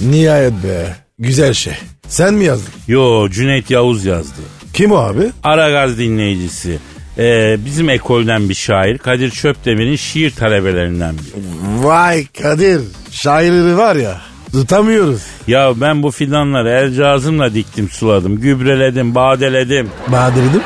[0.00, 0.96] Nihayet be.
[1.18, 1.74] Güzel şey.
[2.08, 2.72] Sen mi yazdın?
[2.88, 4.40] Yo Cüneyt Yavuz yazdı.
[4.72, 5.30] Kim o abi?
[5.42, 6.78] Aragaz dinleyicisi.
[7.20, 11.84] Ee, bizim ekolden bir şair Kadir Çöpdemir'in şiir talebelerinden biri.
[11.86, 12.80] Vay Kadir.
[13.10, 14.20] Şairleri var ya.
[14.52, 15.22] Tutamıyoruz.
[15.46, 19.90] Ya ben bu fidanları el cazımla diktim suladım gübreledim badeledim.
[20.08, 20.62] Badir'dim.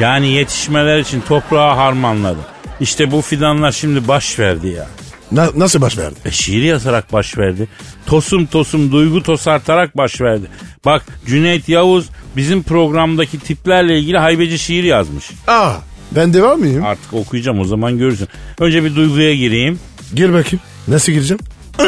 [0.00, 2.42] Yani yetişmeler için toprağa harmanladım.
[2.80, 4.86] İşte bu fidanlar şimdi baş verdi ya.
[5.32, 6.14] Na- nasıl baş verdi?
[6.24, 7.68] E şiir yazarak baş verdi.
[8.06, 10.46] Tosum tosum duygu tosartarak baş verdi.
[10.84, 15.30] Bak Cüneyt Yavuz bizim programdaki tiplerle ilgili haybeci şiir yazmış.
[15.46, 15.72] Aa
[16.12, 16.84] ben de var mıyım?
[16.84, 18.28] Artık okuyacağım o zaman görürsün.
[18.58, 19.80] Önce bir duyguya gireyim.
[20.14, 20.60] Gir bakayım.
[20.88, 21.40] Nasıl gireceğim?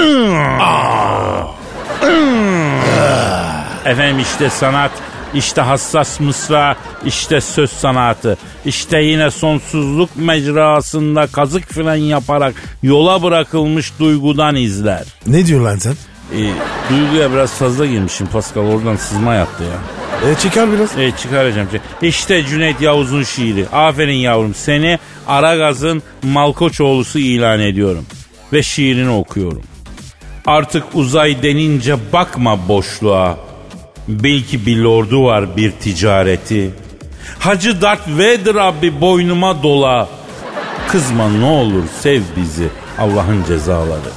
[3.85, 4.90] Efendim işte sanat,
[5.35, 8.37] işte hassas mısra, işte söz sanatı.
[8.64, 15.04] İşte yine sonsuzluk mecrasında kazık filan yaparak yola bırakılmış duygudan izler.
[15.26, 15.94] Ne diyorsun lan sen?
[16.32, 16.40] E,
[16.90, 20.30] duyguya biraz fazla girmişim Pascal oradan sızma yaptı ya.
[20.30, 20.98] E çıkar biraz.
[20.98, 21.68] E, çıkaracağım.
[22.02, 23.68] İşte Cüneyt Yavuz'un şiiri.
[23.68, 28.06] Aferin yavrum seni Aragaz'ın Malkoçoğlu'su ilan ediyorum.
[28.52, 29.62] Ve şiirini okuyorum.
[30.46, 33.37] Artık uzay denince bakma boşluğa.
[34.08, 36.70] Belki bir lordu var bir ticareti.
[37.38, 40.08] Hacı Darth Vader abi boynuma dola.
[40.88, 44.11] Kızma ne olur sev bizi Allah'ın cezaları.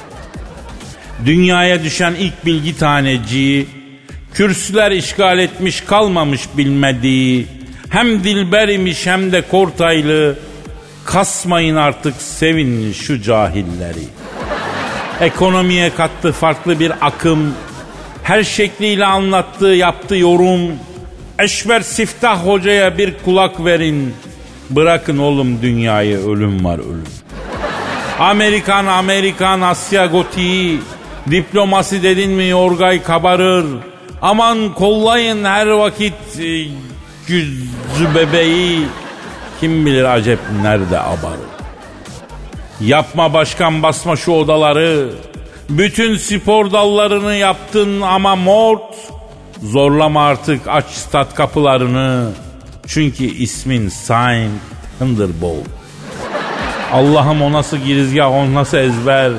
[1.26, 3.68] Dünyaya düşen ilk bilgi taneciği,
[4.34, 7.48] kürsüler işgal etmiş kalmamış bilmediği,
[7.90, 10.36] hem dilber imiş hem de kortaylı,
[11.06, 14.04] kasmayın artık sevin şu cahilleri.
[15.22, 17.54] Ekonomiye kattı farklı bir akım,
[18.24, 20.60] her şekliyle anlattığı yaptı yorum,
[21.40, 24.14] Eşber Siftah Hoca'ya bir kulak verin,
[24.70, 27.04] bırakın oğlum dünyayı ölüm var ölüm.
[28.20, 30.80] Amerikan Amerikan Asya gotiği
[31.32, 33.66] diplomasi dedin mi yorgay kabarır.
[34.22, 36.68] Aman kollayın her vakit e,
[37.28, 38.82] güzü bebeği.
[39.60, 41.56] Kim bilir acep nerede abarır.
[42.82, 45.10] Yapma başkan basma şu odaları.
[45.70, 48.96] Bütün spor dallarını yaptın ama mort.
[49.64, 52.32] Zorlama artık aç stat kapılarını.
[52.88, 54.52] Çünkü ismin Saint
[55.00, 55.68] Thunderbolt.
[56.94, 59.32] Allah'ım o nasıl girizgah o nasıl ezber.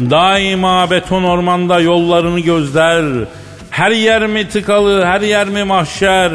[0.00, 3.04] Daima beton ormanda yollarını gözler.
[3.70, 6.32] Her yer mi tıkalı her yer mi mahşer.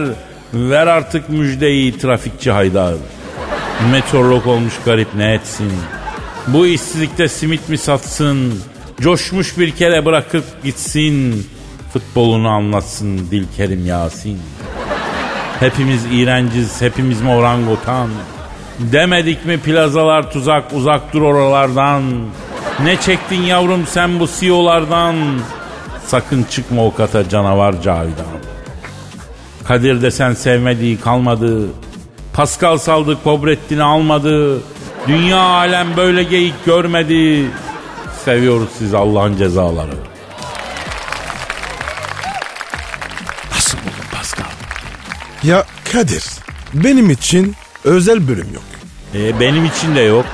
[0.53, 2.93] Ver artık müjdeyi trafikçi Haydar.
[3.91, 5.71] Meteorolog olmuş garip ne etsin.
[6.47, 8.53] Bu işsizlikte simit mi satsın?
[9.01, 11.47] Coşmuş bir kere bırakıp gitsin.
[11.93, 14.39] Futbolunu anlatsın Dilkerim Yasin.
[15.59, 18.09] Hepimiz iğrenciz, hepimiz mi orangutan?
[18.79, 22.03] Demedik mi plazalar tuzak, uzak dur oralardan.
[22.83, 25.15] Ne çektin yavrum sen bu CEO'lardan?
[26.05, 28.25] Sakın çıkma o kata canavar Cavidan.
[29.67, 31.67] Kadir desen sevmediği kalmadı.
[32.33, 34.61] Pascal saldık Kobrettin'i almadı.
[35.07, 37.45] Dünya alem böyle geyik görmedi.
[38.25, 39.93] Seviyoruz siz Allah'ın cezaları.
[43.55, 44.45] Nasıl buldun Pascal?
[45.43, 46.23] Ya Kadir
[46.73, 48.63] benim için özel bölüm yok.
[49.15, 50.25] E, benim için de yok.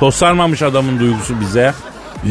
[0.00, 1.74] Tosarmamış adamın duygusu bize.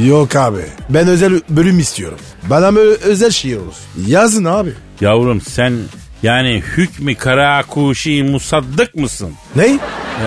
[0.05, 2.17] Yok abi ben özel bölüm istiyorum.
[2.43, 3.85] Bana böyle özel şiir olsun.
[4.07, 4.73] Yazın abi.
[5.01, 5.73] Yavrum sen
[6.23, 9.33] yani hükmü kara kuşi musaddık mısın?
[9.55, 9.67] Ne?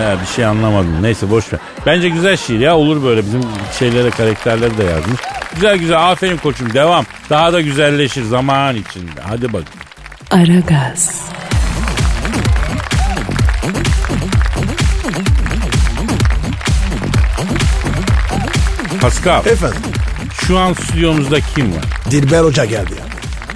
[0.01, 1.01] Ya bir şey anlamadım.
[1.01, 1.59] Neyse boş ver.
[1.85, 3.41] Bence güzel şiir ya olur böyle bizim
[3.79, 5.21] şeylere karakterleri de yazmış.
[5.55, 7.05] Güzel güzel aferin koçum devam.
[7.29, 9.21] Daha da güzelleşir zaman içinde.
[9.29, 9.63] Hadi bak.
[10.31, 11.21] Aragaz,
[19.03, 19.81] Pascal Efendim
[20.33, 21.83] şu an stüdyomuzda kim var?
[22.11, 23.05] Dilber Hoca geldi ya.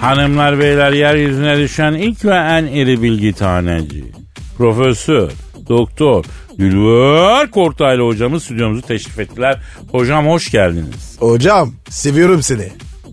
[0.08, 4.04] Hanımlar beyler yeryüzüne düşen ilk ve en iri bilgi taneci.
[4.58, 5.30] Profesör,
[5.68, 6.24] doktor,
[6.58, 9.60] Dülver Kortaylı hocamız stüdyomuzu teşrif ettiler.
[9.90, 11.16] Hocam hoş geldiniz.
[11.18, 12.68] Hocam seviyorum seni.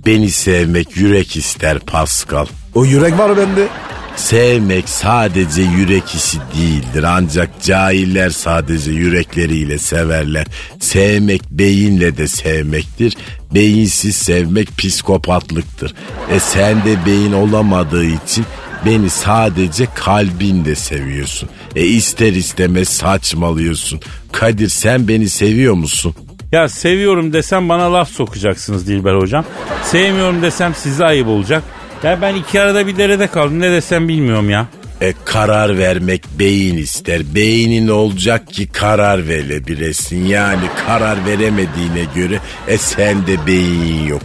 [0.05, 2.45] Beni sevmek yürek ister Pascal.
[2.73, 3.67] O yürek var bende.
[4.15, 10.47] Sevmek sadece yürek işi değildir ancak cahiller sadece yürekleriyle severler.
[10.79, 13.17] Sevmek beyinle de sevmektir.
[13.53, 15.93] Beyinsiz sevmek psikopatlıktır.
[16.31, 18.45] E sen de beyin olamadığı için
[18.85, 21.49] beni sadece kalbinle seviyorsun.
[21.75, 23.99] E ister istemez saçmalıyorsun.
[24.31, 26.15] Kadir sen beni seviyor musun?
[26.51, 29.45] Ya seviyorum desem bana laf sokacaksınız Dilber hocam.
[29.83, 31.63] Sevmiyorum desem size ayıp olacak.
[32.03, 34.67] Ya ben iki arada bir derede kaldım ne desem bilmiyorum ya.
[35.01, 37.35] E karar vermek beyin ister.
[37.35, 40.25] Beynin olacak ki karar verebilesin.
[40.25, 44.21] Yani karar veremediğine göre e sende beyin yok.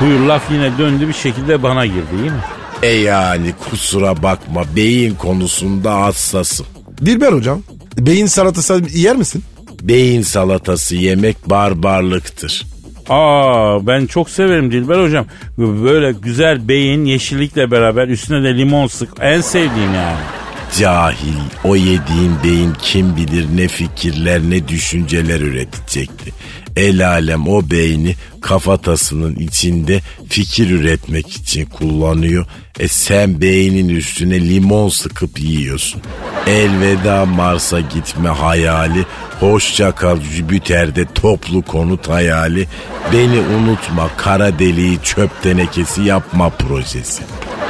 [0.00, 2.40] Buyur laf yine döndü bir şekilde bana girdi değil mi?
[2.82, 6.66] E yani kusura bakma beyin konusunda hassasım.
[7.06, 7.62] Dilber hocam
[7.98, 9.44] beyin salatası yer misin?
[9.82, 12.66] Beyin salatası yemek barbarlıktır.
[13.08, 15.26] Aa ben çok severim Dilber hocam.
[15.58, 19.08] Böyle güzel beyin yeşillikle beraber üstüne de limon sık.
[19.20, 20.41] En sevdiğim yani.
[20.78, 26.32] Cahil o yediğin beyin kim bilir ne fikirler ne düşünceler üretecekti.
[26.76, 32.46] El alem o beyni kafatasının içinde fikir üretmek için kullanıyor.
[32.80, 36.02] E sen beynin üstüne limon sıkıp yiyorsun.
[36.46, 39.04] Elveda Mars'a gitme hayali,
[39.40, 42.66] hoşça kal Jüpiter'de toplu konut hayali,
[43.12, 47.22] beni unutma kara deliği çöp tenekesi yapma projesi.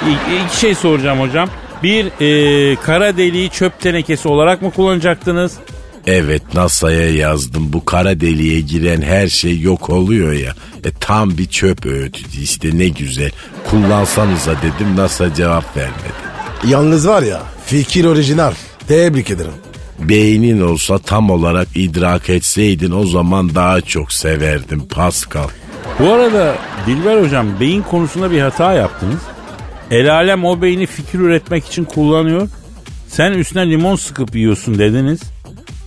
[0.08, 1.48] İ- İki şey soracağım hocam.
[1.82, 5.52] Bir e, kara deliği çöp tenekesi olarak mı kullanacaktınız?
[6.06, 10.54] Evet NASA'ya yazdım bu kara deliğe giren her şey yok oluyor ya.
[10.84, 13.30] E tam bir çöp öğütücü işte ne güzel.
[13.70, 16.22] Kullansanıza dedim NASA cevap vermedi.
[16.66, 18.52] Yalnız var ya fikir orijinal.
[18.88, 19.52] Tebrik ederim.
[19.98, 25.48] Beynin olsa tam olarak idrak etseydin o zaman daha çok severdim Pascal.
[25.98, 26.54] Bu arada
[26.86, 29.20] Dilber hocam beyin konusunda bir hata yaptınız.
[29.92, 32.48] El alem o beyni fikir üretmek için kullanıyor.
[33.08, 35.20] Sen üstüne limon sıkıp yiyorsun dediniz.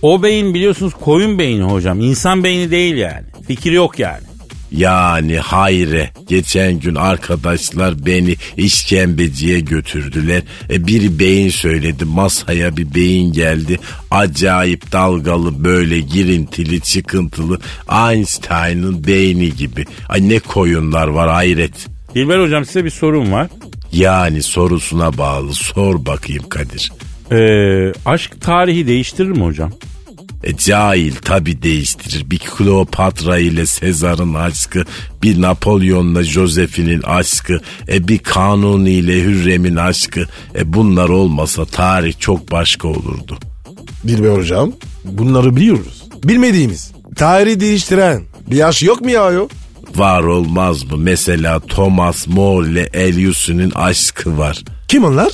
[0.02, 2.00] O beyin biliyorsunuz koyun beyni hocam.
[2.00, 3.26] İnsan beyni değil yani.
[3.46, 4.22] Fikir yok yani.
[4.70, 10.42] Yani hayre geçen gün arkadaşlar beni işkembeciye götürdüler.
[10.70, 13.78] E biri beyin söyledi masaya bir beyin geldi.
[14.10, 17.58] Acayip dalgalı böyle girintili çıkıntılı
[17.90, 19.84] Einstein'ın beyni gibi.
[20.08, 21.86] Ay ne koyunlar var hayret.
[22.14, 23.48] Dilber hocam size bir sorum var.
[23.92, 26.92] Yani sorusuna bağlı sor bakayım Kadir.
[27.32, 29.72] Ee, aşk tarihi değiştirir mi hocam?
[30.44, 32.30] E, cahil tabi değiştirir.
[32.30, 34.84] Bir Kleopatra ile Sezar'ın aşkı,
[35.22, 40.26] bir Napolyon'la Josephine'in aşkı, e, bir Kanuni ile Hürrem'in aşkı.
[40.54, 43.38] E, bunlar olmasa tarih çok başka olurdu.
[44.08, 44.72] Dilber hocam
[45.04, 46.04] bunları biliyoruz.
[46.24, 46.92] Bilmediğimiz.
[47.16, 49.50] Tarihi değiştiren bir yaş yok mu ya yok?
[49.96, 50.96] Var olmaz mı?
[50.96, 54.62] Mesela Thomas More ile Elius'un aşkı var.
[54.88, 55.32] Kim onlar?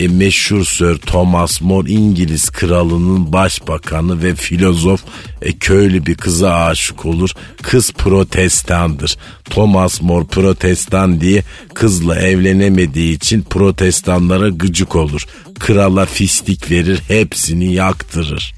[0.00, 5.00] E, meşhur Sir Thomas More İngiliz kralının başbakanı ve filozof
[5.42, 7.30] e, köylü bir kıza aşık olur.
[7.62, 9.16] Kız protestandır.
[9.44, 11.42] Thomas More protestan diye
[11.74, 15.26] kızla evlenemediği için protestanlara gıcık olur.
[15.58, 18.54] Krala fistik verir hepsini yaktırır.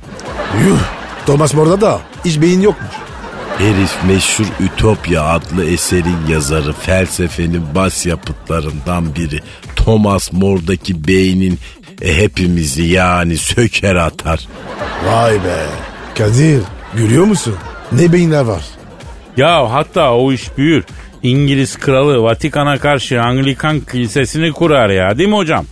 [0.66, 0.78] Yuh.
[1.26, 3.09] Thomas More'da da hiç beyin yokmuş.
[3.60, 9.40] Herif meşhur Ütopya adlı eserin yazarı felsefenin bas yapıtlarından biri.
[9.76, 11.58] Thomas More'daki beynin
[12.02, 14.48] e, hepimizi yani söker atar.
[15.06, 15.66] Vay be.
[16.18, 16.62] Kadir
[16.96, 17.54] görüyor musun?
[17.92, 18.62] Ne beyinler var.
[19.36, 20.84] Ya hatta o iş büyür.
[21.22, 25.64] İngiliz kralı Vatikan'a karşı Anglikan kilisesini kurar ya değil mi hocam?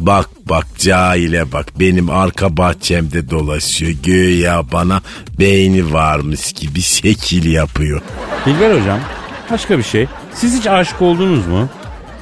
[0.00, 3.92] Bak bak cahile bak benim arka bahçemde dolaşıyor.
[4.02, 5.02] Güya bana
[5.38, 8.00] beyni varmış gibi şekil yapıyor.
[8.46, 9.00] Dilber hocam
[9.50, 10.06] başka bir şey.
[10.34, 11.68] Siz hiç aşık oldunuz mu?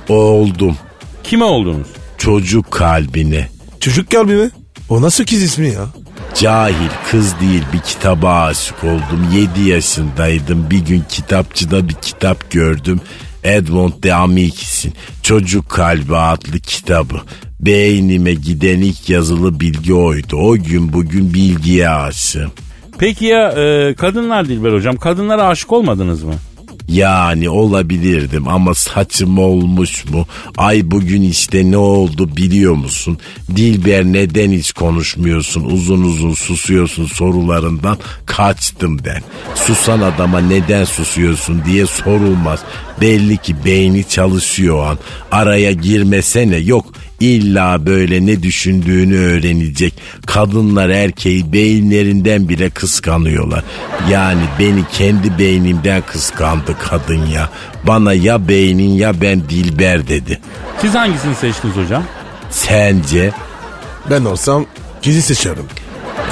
[0.09, 0.77] Oldum
[1.25, 1.87] Kime oldunuz?
[2.19, 3.49] çocuk kalbine.
[3.81, 4.51] Çocuk kalbi mi?
[4.89, 5.87] O nasıl kız ismi ya?
[6.35, 9.29] Cahil kız değil bir kitaba aşık oldum.
[9.33, 10.71] 7 yaşındaydım.
[10.71, 13.01] Bir gün kitapçıda bir kitap gördüm.
[13.45, 17.21] Edmond de Amicis'in Çocuk Kalbi adlı kitabı.
[17.61, 20.37] Beynime giden ilk yazılı bilgi oydu.
[20.37, 22.51] O gün bugün bilgiye aşığım.
[22.99, 26.35] Peki ya e, kadınlar Dilber hocam kadınlara aşık olmadınız mı?
[26.89, 30.27] Yani olabilirdim ama saçım olmuş mu?
[30.57, 33.19] Ay bugün işte ne oldu biliyor musun?
[33.57, 35.65] Dilber neden hiç konuşmuyorsun?
[35.65, 39.23] Uzun uzun susuyorsun sorularından kaçtım ben.
[39.55, 42.61] Susan adama neden susuyorsun diye sorulmaz.
[43.01, 44.99] Belli ki beyni çalışıyor o an.
[45.33, 46.87] Araya girmesene yok
[47.21, 49.95] İlla böyle ne düşündüğünü öğrenecek.
[50.27, 53.65] Kadınlar erkeği beyinlerinden bile kıskanıyorlar.
[54.11, 57.51] Yani beni kendi beynimden kıskandı kadın ya.
[57.85, 60.41] Bana ya beynin ya ben Dilber dedi.
[60.81, 62.05] Siz hangisini seçtiniz hocam?
[62.51, 63.31] Sence?
[64.11, 64.67] Ben olsam
[65.03, 65.67] kedi seçerim.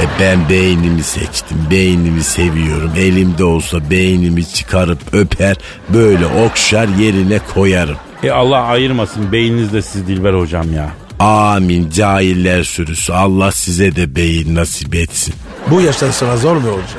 [0.01, 1.59] E ben beynimi seçtim.
[1.71, 2.91] Beynimi seviyorum.
[2.97, 5.57] Elimde olsa beynimi çıkarıp öper
[5.89, 7.97] böyle okşar yerine koyarım.
[8.23, 10.91] E Allah ayırmasın beyninizde siz Dilber hocam ya.
[11.19, 13.13] Amin cahiller sürüsü.
[13.13, 15.35] Allah size de beyin nasip etsin.
[15.71, 16.99] Bu yaştan sonra zor mu olacak?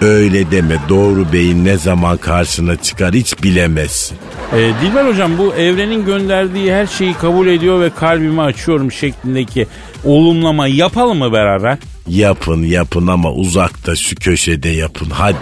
[0.00, 4.18] Öyle deme doğru beyin ne zaman karşına çıkar hiç bilemezsin.
[4.52, 9.66] E, Dilber hocam bu evrenin gönderdiği her şeyi kabul ediyor ve kalbimi açıyorum şeklindeki
[10.04, 11.78] olumlama yapalım mı beraber?
[12.08, 15.36] Yapın yapın ama uzakta şu köşede yapın hadi.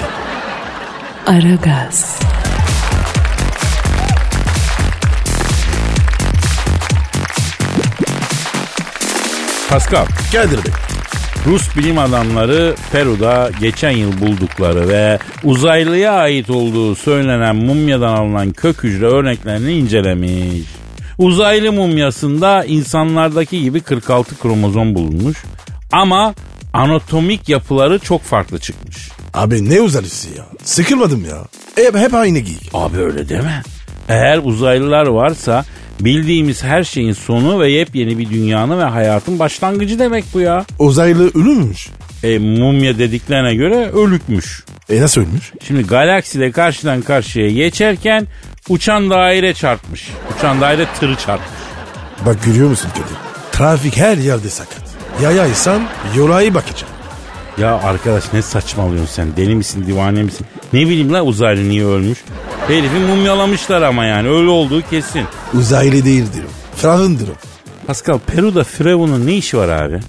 [1.27, 2.19] Aragaz,
[9.69, 10.73] Pascal, Kadir Bey.
[11.47, 18.85] Rus bilim adamları Peru'da geçen yıl buldukları ve uzaylıya ait olduğu söylenen mumyadan alınan kök
[18.85, 20.69] hücre örneklerini incelemiş.
[21.19, 25.45] Uzaylı mumyasında insanlardaki gibi 46 kromozom bulunmuş
[25.93, 26.35] ama
[26.73, 29.09] anatomik yapıları çok farklı çıkmış.
[29.35, 30.47] Abi ne uzarısı ya?
[30.65, 31.39] Sıkılmadım ya.
[31.85, 32.57] Hep, hep aynı giy.
[32.75, 33.63] Abi öyle deme.
[34.09, 35.65] Eğer uzaylılar varsa
[36.01, 40.65] bildiğimiz her şeyin sonu ve yepyeni bir dünyanın ve hayatın başlangıcı demek bu ya.
[40.79, 41.89] Uzaylı ölümmüş.
[42.23, 44.65] E, mumya dediklerine göre ölükmüş.
[44.91, 45.53] E nasıl ölmüş?
[45.67, 48.27] Şimdi galakside karşıdan karşıya geçerken
[48.69, 50.09] uçan daire çarpmış.
[50.39, 51.59] Uçan daire tırı çarpmış.
[52.27, 53.17] Bak görüyor musun Kadir?
[53.53, 54.83] Trafik her yerde sakat.
[55.23, 55.83] Yayaysan
[56.17, 56.98] yola iyi bakacağım.
[57.61, 59.37] Ya arkadaş ne saçmalıyorsun sen?
[59.37, 60.47] Deli misin, divane misin?
[60.73, 62.19] Ne bileyim la uzaylı niye ölmüş?
[62.69, 65.25] Herifi mumyalamışlar ama yani öyle olduğu kesin.
[65.55, 66.77] Uzaylı değildir o.
[66.77, 67.33] Firavundur o.
[67.87, 70.01] Pascal Peru'da Firavun'un ne işi var abi?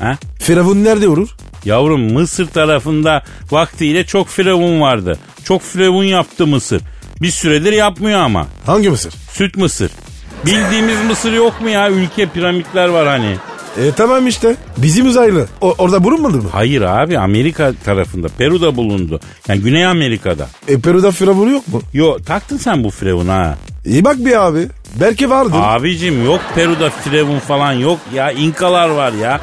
[0.00, 0.16] Ha?
[0.40, 1.28] Firavun nerede olur?
[1.64, 5.18] Yavrum Mısır tarafında vaktiyle çok firavun vardı.
[5.44, 6.82] Çok firavun yaptı Mısır.
[7.22, 8.46] Bir süredir yapmıyor ama.
[8.66, 9.14] Hangi Mısır?
[9.32, 9.90] Süt Mısır.
[10.46, 11.90] Bildiğimiz Mısır yok mu ya?
[11.90, 13.36] Ülke piramitler var hani.
[13.76, 14.56] E tamam işte.
[14.76, 15.46] Bizim uzaylı.
[15.60, 16.48] O, orada bulunmadı mı?
[16.52, 18.28] Hayır abi Amerika tarafında.
[18.38, 19.20] Peru'da bulundu.
[19.48, 20.48] Yani Güney Amerika'da.
[20.68, 21.82] E Peru'da Firavun yok mu?
[21.92, 23.58] Yo taktın sen bu firavun ha.
[23.84, 24.68] İyi bak bir abi.
[25.00, 25.58] Belki vardır.
[25.62, 28.30] Abicim yok Peru'da firavun falan yok ya.
[28.32, 29.40] İnkalar var ya.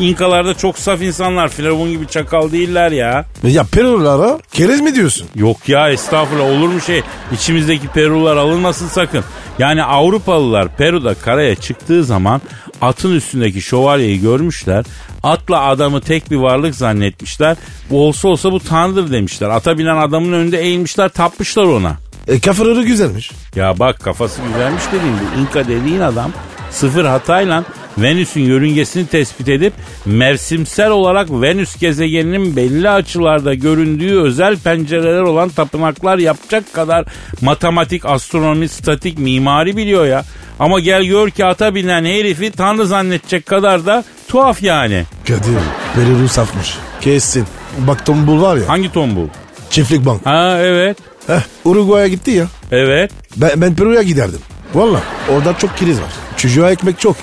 [0.00, 1.48] İnkalarda çok saf insanlar.
[1.48, 3.24] Firavun gibi çakal değiller ya.
[3.42, 5.26] Ya Perulara kerez mi diyorsun?
[5.34, 7.02] Yok ya estağfurullah olur mu şey?
[7.32, 9.24] İçimizdeki Perular alınmasın sakın.
[9.58, 12.40] Yani Avrupalılar Peru'da karaya çıktığı zaman
[12.82, 14.84] atın üstündeki şövalyeyi görmüşler.
[15.22, 17.56] Atla adamı tek bir varlık zannetmişler.
[17.90, 19.48] Bu olsa olsa bu tanrıdır demişler.
[19.48, 21.96] Ata binen adamın önünde eğilmişler tapmışlar ona.
[22.28, 23.30] E kafaları güzelmiş.
[23.56, 26.30] Ya bak kafası güzelmiş dediğim bu İnka dediğin adam
[26.70, 27.64] sıfır hatayla
[27.98, 29.72] Venüs'ün yörüngesini tespit edip
[30.06, 37.04] mevsimsel olarak Venüs gezegeninin belli açılarda göründüğü özel pencereler olan tapınaklar yapacak kadar
[37.40, 40.24] matematik, astronomi, statik, mimari biliyor ya.
[40.58, 45.04] Ama gel gör ki ata binen herifi tanrı zannedecek kadar da tuhaf yani.
[45.28, 45.58] Kadir
[45.94, 46.74] Peru safmış.
[47.00, 47.46] Kessin.
[47.78, 48.68] Bak tombul var ya.
[48.68, 49.28] Hangi tombul?
[49.70, 50.26] Çiftlik bank.
[50.26, 50.98] Ha evet.
[51.26, 52.46] Heh, Uruguay'a gitti ya.
[52.72, 53.10] Evet.
[53.36, 54.40] Ben, ben Peru'ya giderdim.
[54.74, 55.00] Valla
[55.32, 56.10] orada çok kiriz var.
[56.36, 57.16] Çocuğa ekmek çok.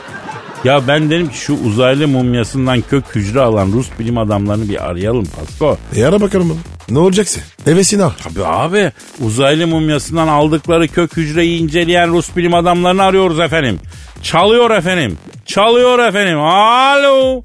[0.63, 5.25] Ya ben dedim ki şu uzaylı mumyasından kök hücre alan Rus bilim adamlarını bir arayalım
[5.25, 5.77] Pasko.
[5.95, 6.59] E ara bakalım.
[6.89, 7.41] Ne olacaksa.
[7.65, 8.11] Hevesini al.
[8.23, 13.79] Tabii abi uzaylı mumyasından aldıkları kök hücreyi inceleyen Rus bilim adamlarını arıyoruz efendim.
[14.23, 15.17] Çalıyor efendim.
[15.45, 16.39] Çalıyor efendim.
[16.39, 17.41] Alo.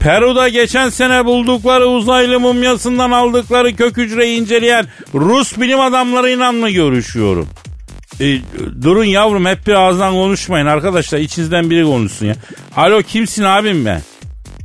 [0.00, 7.48] Peru'da geçen sene buldukları uzaylı mumyasından aldıkları kök hücreyi inceleyen Rus bilim adamlarıyla mı görüşüyorum?
[8.20, 8.38] E,
[8.82, 12.34] durun yavrum hep bir ağızdan konuşmayın arkadaşlar içinizden biri konuşsun ya.
[12.76, 14.02] Alo kimsin abim ben?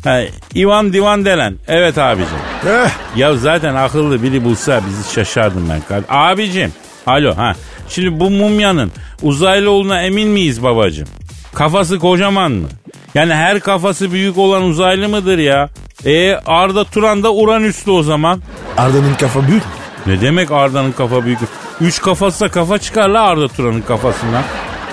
[0.04, 0.22] Ha,
[0.56, 1.56] Ivan Divan Delen.
[1.68, 2.38] Evet abicim.
[2.68, 6.04] Eh, Ya zaten akıllı biri bulsa bizi şaşardım ben.
[6.10, 6.74] Abicim.
[7.08, 7.54] Alo ha.
[7.90, 11.08] Şimdi bu mumyanın uzaylı olduğuna emin miyiz babacım?
[11.54, 12.68] Kafası kocaman mı?
[13.16, 15.70] Yani her kafası büyük olan uzaylı mıdır ya?
[16.06, 18.42] E Arda Turan da Uranüslü o zaman.
[18.78, 19.72] Arda'nın kafa büyük mü?
[20.06, 21.40] Ne demek Arda'nın kafa büyük?
[21.82, 24.44] Üç kafası kafa çıkar la Arda Turan'ın kafasından.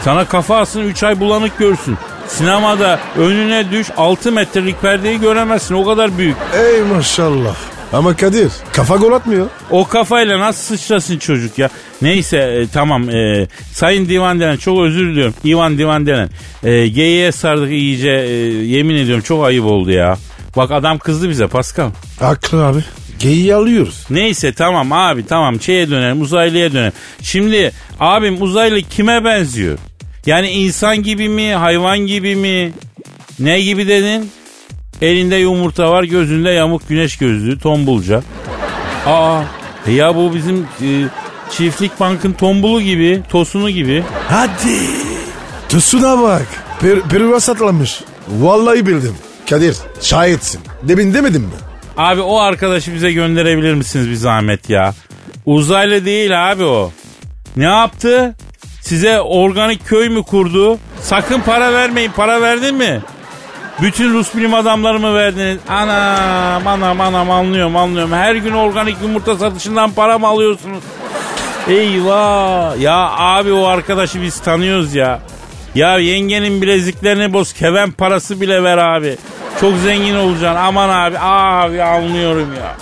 [0.05, 1.99] Sana kafa alsın üç ay bulanık görsün.
[2.29, 6.37] Sinemada önüne düş 6 metrelik perdeyi göremezsin o kadar büyük.
[6.57, 7.55] Ey maşallah.
[7.93, 9.47] Ama Kadir kafa gol atmıyor.
[9.71, 11.69] O kafayla nasıl sıçrasın çocuk ya?
[12.03, 15.35] Neyse e, tamam e, Sayın Divan Delen çok özür diliyorum.
[15.45, 16.29] Ivan Divan Delen.
[16.63, 18.33] E, geyiğe sardık iyice e,
[18.65, 20.17] yemin ediyorum çok ayıp oldu ya.
[20.57, 21.91] Bak adam kızdı bize Pascal.
[22.21, 22.85] Haklı abi.
[23.23, 24.05] Geyiği alıyoruz.
[24.11, 26.93] Neyse tamam abi tamam şeye dönelim uzaylıya dönelim.
[27.23, 29.79] Şimdi abim uzaylı kime benziyor?
[30.27, 32.73] Yani insan gibi mi, hayvan gibi mi?
[33.39, 34.31] Ne gibi dedin?
[35.03, 38.23] Elinde yumurta var, gözünde yamuk güneş gözlüğü, tombulca.
[39.07, 39.43] Aa,
[39.87, 40.89] e ya bu bizim e,
[41.57, 44.05] çiftlik bankın tombulu gibi, tosunu gibi.
[44.29, 44.79] Hadi.
[45.69, 46.47] Tusuna bak.
[46.81, 48.01] Per Peruva satlamış.
[48.29, 49.15] Vallahi bildim.
[49.51, 50.61] Kadir şahitsin.
[50.83, 51.72] Demin demedim mi?
[51.97, 54.95] Abi o arkadaşı bize gönderebilir misiniz bir zahmet ya?
[55.47, 56.93] Uzaylı değil abi o.
[57.57, 58.35] Ne yaptı?
[58.81, 60.79] Size organik köy mü kurdu?
[61.01, 62.11] Sakın para vermeyin.
[62.11, 63.01] Para verdin mi?
[63.83, 65.59] Bütün Rus bilim adamları mı verdiniz?
[65.69, 68.13] Anam anam anam anlıyorum anlıyorum.
[68.13, 70.83] Her gün organik yumurta satışından para mı alıyorsunuz?
[71.69, 72.81] Eyvah.
[72.81, 75.21] Ya abi o arkadaşı biz tanıyoruz ya.
[75.75, 77.53] Ya yengenin bileziklerini boz.
[77.53, 79.17] Keven parası bile ver abi.
[79.63, 80.61] Çok zengin olacaksın.
[80.61, 81.19] Aman abi.
[81.19, 82.77] Abi anlıyorum ya.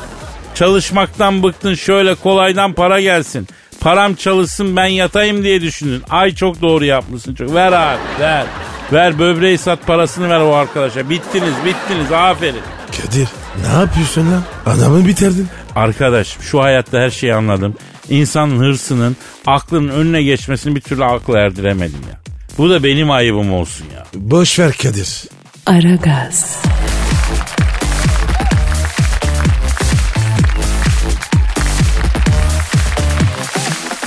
[0.55, 3.49] Çalışmaktan bıktın şöyle kolaydan para gelsin.
[3.81, 6.03] Param çalışsın ben yatayım diye düşündün.
[6.11, 7.55] Ay çok doğru yapmışsın çok.
[7.55, 8.47] Ver abi ver.
[8.93, 11.11] Ver böbreği sat parasını ver o arkadaşa.
[11.11, 12.61] Bittiniz bittiniz aferin.
[13.03, 13.29] Kadir
[13.67, 14.43] ne yapıyorsun lan?
[14.67, 15.49] Adamı bitirdin.
[15.77, 17.75] Arkadaş şu hayatta her şeyi anladım.
[18.09, 19.17] İnsanın hırsının
[19.47, 22.21] aklının önüne geçmesini bir türlü akla erdiremedim ya.
[22.59, 24.05] Bu da benim ayıbım olsun ya.
[24.15, 25.25] Boş ver Kadir.
[25.71, 26.59] Aragaz,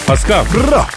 [0.07, 0.88] Pascal Bra.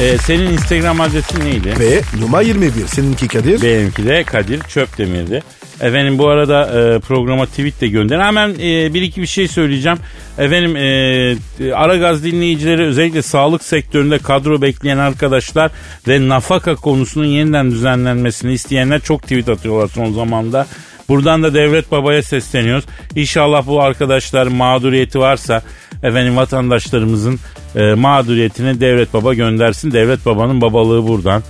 [0.00, 1.74] e, senin Instagram adresin neydi?
[1.78, 2.86] Ve numara 21.
[2.86, 3.62] Seninki Kadir.
[3.62, 5.42] Benimki de Kadir Çöpdemir'di.
[5.80, 8.20] Efendim bu arada e, programa tweet de gönder.
[8.20, 9.98] Hemen e, bir iki bir şey söyleyeceğim.
[10.38, 15.70] Efendim e, Aragaz dinleyicileri özellikle sağlık sektöründe kadro bekleyen arkadaşlar
[16.08, 20.66] ve nafaka konusunun yeniden düzenlenmesini isteyenler çok tweet atıyorlar son zamanda.
[21.08, 22.84] Buradan da Devlet Baba'ya sesleniyoruz.
[23.14, 25.62] İnşallah bu arkadaşlar mağduriyeti varsa
[26.02, 27.38] efendim vatandaşlarımızın
[27.76, 29.92] e, mağduriyetini Devlet Baba göndersin.
[29.92, 31.42] Devlet Baba'nın babalığı buradan.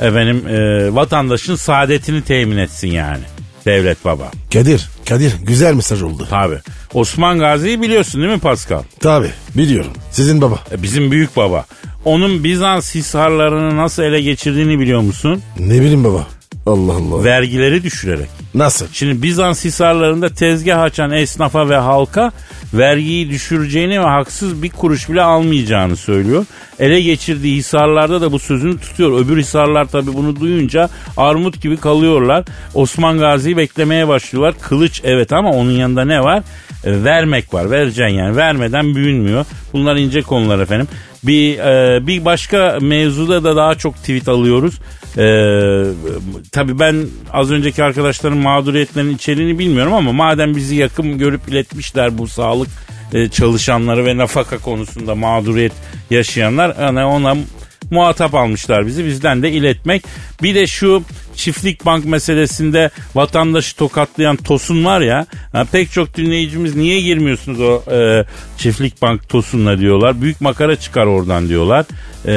[0.00, 3.33] Efendim e, vatandaşın saadetini temin etsin yani.
[3.66, 4.30] Devlet Baba.
[4.52, 4.88] Kadir.
[5.08, 6.26] Kadir güzel mesaj oldu.
[6.30, 6.54] Tabi.
[6.94, 8.82] Osman Gazi'yi biliyorsun değil mi Pascal?
[9.00, 9.92] Tabi biliyorum.
[10.10, 10.58] Sizin baba.
[10.72, 11.64] E, Bizim büyük baba.
[12.04, 15.42] Onun Bizans hisarlarını nasıl ele geçirdiğini biliyor musun?
[15.58, 16.26] Ne bileyim baba.
[16.66, 17.24] Allah Allah.
[17.24, 18.28] Vergileri düşürerek.
[18.54, 18.86] Nasıl?
[18.92, 22.32] Şimdi Bizans hisarlarında tezgah açan esnafa ve halka
[22.74, 26.46] vergiyi düşüreceğini ve haksız bir kuruş bile almayacağını söylüyor.
[26.78, 29.20] Ele geçirdiği hisarlarda da bu sözünü tutuyor.
[29.20, 32.44] Öbür hisarlar tabi bunu duyunca armut gibi kalıyorlar.
[32.74, 34.54] Osman Gazi'yi beklemeye başlıyorlar.
[34.60, 36.42] Kılıç evet ama onun yanında ne var?
[36.84, 37.70] E, vermek var.
[37.70, 38.36] Vereceksin yani.
[38.36, 39.46] Vermeden büyünmüyor.
[39.72, 40.88] Bunlar ince konular efendim.
[41.22, 44.74] Bir e, bir başka mevzuda da daha çok tweet alıyoruz.
[45.18, 45.26] E,
[46.52, 46.96] tabii ben
[47.32, 52.68] az önceki arkadaşların mağduriyetlerinin içeriğini bilmiyorum ama madem bizi yakın görüp iletmişler bu sağlık
[53.12, 55.72] e, çalışanları ve nafaka konusunda mağduriyet
[56.10, 57.36] yaşayanlar yani ona
[57.90, 60.04] muhatap almışlar bizi bizden de iletmek.
[60.42, 61.02] Bir de şu
[61.36, 67.82] çiftlik bank meselesinde vatandaşı tokatlayan Tosun var ya ha, pek çok dinleyicimiz niye girmiyorsunuz o
[67.92, 68.24] e,
[68.58, 70.22] çiftlik bank Tosun'la diyorlar.
[70.22, 71.86] Büyük makara çıkar oradan diyorlar.
[72.26, 72.34] E,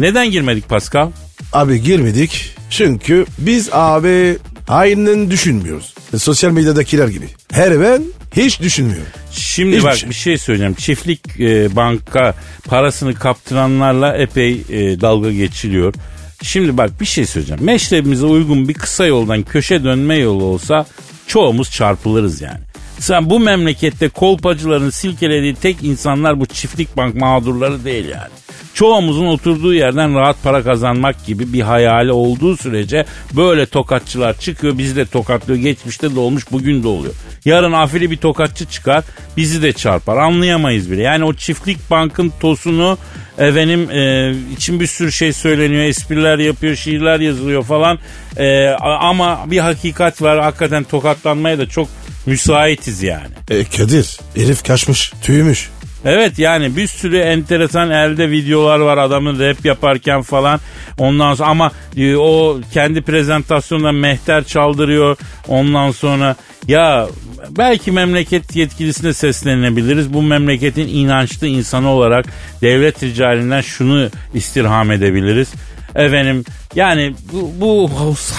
[0.00, 1.10] neden girmedik Pascal?
[1.52, 2.56] Abi girmedik.
[2.70, 4.38] Çünkü biz abi
[4.68, 5.94] aynen düşünmüyoruz.
[6.14, 7.26] E, Sosyal medyadakiler gibi.
[7.52, 8.02] Her ben
[8.36, 9.06] hiç düşünmüyorum.
[9.32, 10.10] Şimdi Hiçbir bak şey.
[10.10, 10.74] bir şey söyleyeceğim.
[10.74, 15.94] Çiftlik e, banka parasını kaptıranlarla epey e, dalga geçiliyor.
[16.42, 17.64] Şimdi bak bir şey söyleyeceğim.
[17.64, 20.86] Meşrebimize uygun bir kısa yoldan köşe dönme yolu olsa
[21.26, 22.60] çoğumuz çarpılırız yani.
[22.98, 28.30] Sen bu memlekette kolpacıların silkelediği tek insanlar bu çiftlik bank mağdurları değil yani.
[28.74, 33.04] Çoğumuzun oturduğu yerden rahat para kazanmak gibi bir hayali olduğu sürece
[33.36, 35.60] böyle tokatçılar çıkıyor bizi de tokatlıyor.
[35.60, 37.14] Geçmişte de olmuş bugün de oluyor.
[37.44, 39.04] Yarın afili bir tokatçı çıkar
[39.36, 41.02] bizi de çarpar anlayamayız bile.
[41.02, 42.98] Yani o çiftlik bankın tosunu
[43.38, 47.98] efendim e, için bir sürü şey söyleniyor espriler yapıyor şiirler yazılıyor falan
[48.36, 48.68] E,
[49.00, 51.88] ama bir hakikat var hakikaten tokatlanmaya da çok
[52.26, 53.34] müsaitiz yani.
[53.50, 55.70] E Kadir herif kaçmış tüymüş.
[56.04, 60.60] Evet yani bir sürü enteresan elde videolar var adamın rap yaparken falan.
[60.98, 65.16] Ondan sonra ama e, o kendi prezentasyonunda mehter çaldırıyor.
[65.48, 66.36] Ondan sonra
[66.68, 67.08] ya
[67.50, 70.14] belki memleket yetkilisine seslenilebiliriz.
[70.14, 72.26] Bu memleketin inançlı insanı olarak
[72.62, 75.52] devlet ricalinden şunu istirham edebiliriz.
[75.94, 76.44] Efendim
[76.74, 77.90] yani bu, bu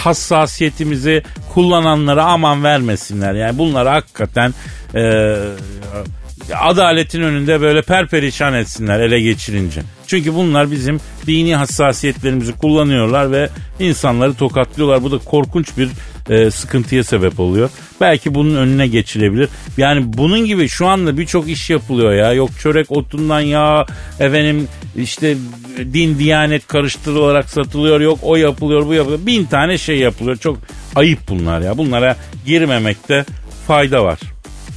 [0.04, 3.34] hassasiyetimizi kullananlara aman vermesinler.
[3.34, 4.54] Yani bunları hakikaten
[4.96, 5.36] e,
[6.60, 9.82] adaletin önünde böyle perperişan etsinler ele geçirince.
[10.08, 15.04] Çünkü bunlar bizim dini hassasiyetlerimizi kullanıyorlar ve insanları tokatlıyorlar.
[15.04, 15.90] Bu da korkunç bir
[16.30, 17.70] e, sıkıntıya sebep oluyor.
[18.02, 19.50] Belki bunun önüne geçilebilir.
[19.78, 22.34] Yani bunun gibi şu anda birçok iş yapılıyor ya.
[22.34, 23.86] Yok çörek otundan ya
[24.20, 25.38] efendim işte
[25.78, 28.02] din diyanet karıştırılarak satılıyor.
[28.02, 29.26] Yok o yapılıyor bu yapılıyor.
[29.26, 30.38] Bin tane şey yapılıyor.
[30.38, 30.58] Çok
[30.96, 31.78] ayıp bunlar ya.
[31.78, 33.26] Bunlara girmemekte
[33.68, 34.20] fayda var.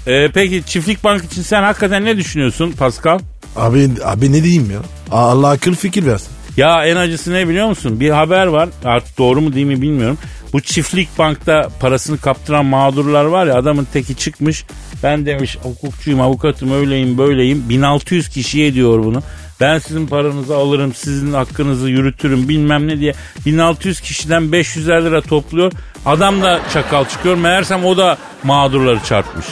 [0.07, 3.19] E, peki çiftlik bank için sen hakikaten ne düşünüyorsun Pascal?
[3.57, 4.79] Abi, abi ne diyeyim ya?
[5.11, 6.29] Allah akıl fikir versin.
[6.57, 8.01] Ya en acısı ne biliyor musun?
[8.01, 10.19] Bir haber var artık doğru mu değil mi bilmiyorum.
[10.53, 14.65] Bu çiftlik bankta parasını kaptıran mağdurlar var ya adamın teki çıkmış.
[15.03, 19.23] Ben demiş hukukçuyum avukatım öyleyim böyleyim 1600 kişiye diyor bunu.
[19.61, 23.15] Ben sizin paranızı alırım sizin hakkınızı yürütürüm bilmem ne diye
[23.47, 25.73] 1600 kişiden 500 lira topluyor.
[26.07, 29.47] Adam da çakal çıkıyor meğersem o da mağdurları çarpmış.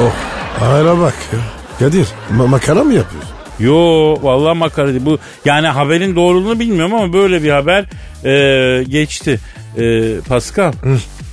[0.00, 0.10] Oh.
[0.60, 1.38] Hala bak ya.
[1.78, 3.30] Kadir ma- makara mı yapıyorsun?
[3.60, 3.74] Yo
[4.22, 5.00] vallahi makara değil.
[5.06, 7.84] Bu yani haberin doğruluğunu bilmiyorum ama böyle bir haber
[8.24, 9.40] e, geçti.
[9.76, 10.72] E, Pascal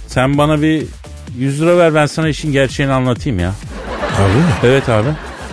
[0.08, 0.84] sen bana bir
[1.38, 3.52] 100 lira ver ben sana işin gerçeğini anlatayım ya.
[4.18, 4.44] Abi mi?
[4.64, 5.08] Evet abi.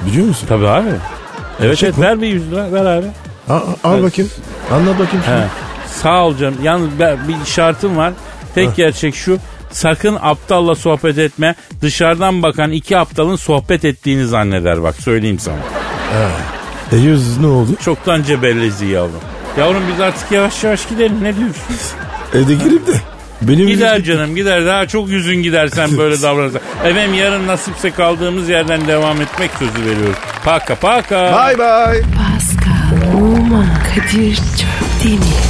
[0.07, 0.47] Biliyor musun?
[0.49, 0.89] Tabii abi.
[0.89, 1.01] Evet
[1.61, 2.05] Gerçek evet mi?
[2.05, 3.07] ver bir 100 lira ver abi.
[3.49, 4.05] Al, al Evet.
[4.05, 4.31] bakayım.
[4.73, 5.25] Anlat bakayım.
[5.27, 5.35] şunu.
[5.37, 5.45] He.
[6.03, 6.57] Sağ ol canım.
[6.63, 8.13] Yalnız ben- bir şartım var.
[8.67, 9.39] Tek gerçek şu.
[9.71, 11.55] Sakın aptalla sohbet etme.
[11.83, 15.57] Dışarıdan bakan iki aptalın sohbet ettiğini zanneder bak söyleyeyim sana.
[16.93, 17.71] E yüz ne oldu?
[17.85, 19.21] Çoktan cebellezi yavrum.
[19.59, 21.63] Yavrum biz artık yavaş yavaş gidelim ne diyorsun?
[22.35, 22.93] Evde girip de.
[23.43, 24.67] Benim Gider yüzüm- canım gider.
[24.67, 26.61] Daha çok yüzün gider sen böyle davranırsan.
[26.85, 30.17] Efendim yarın nasipse kaldığımız yerden devam etmek sözü veriyoruz.
[30.45, 31.17] Paka paka.
[31.49, 32.03] Bye bye.
[32.03, 35.25] Pascal, Oman, Kadir çok değil mi?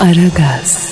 [0.00, 0.87] Aragaz.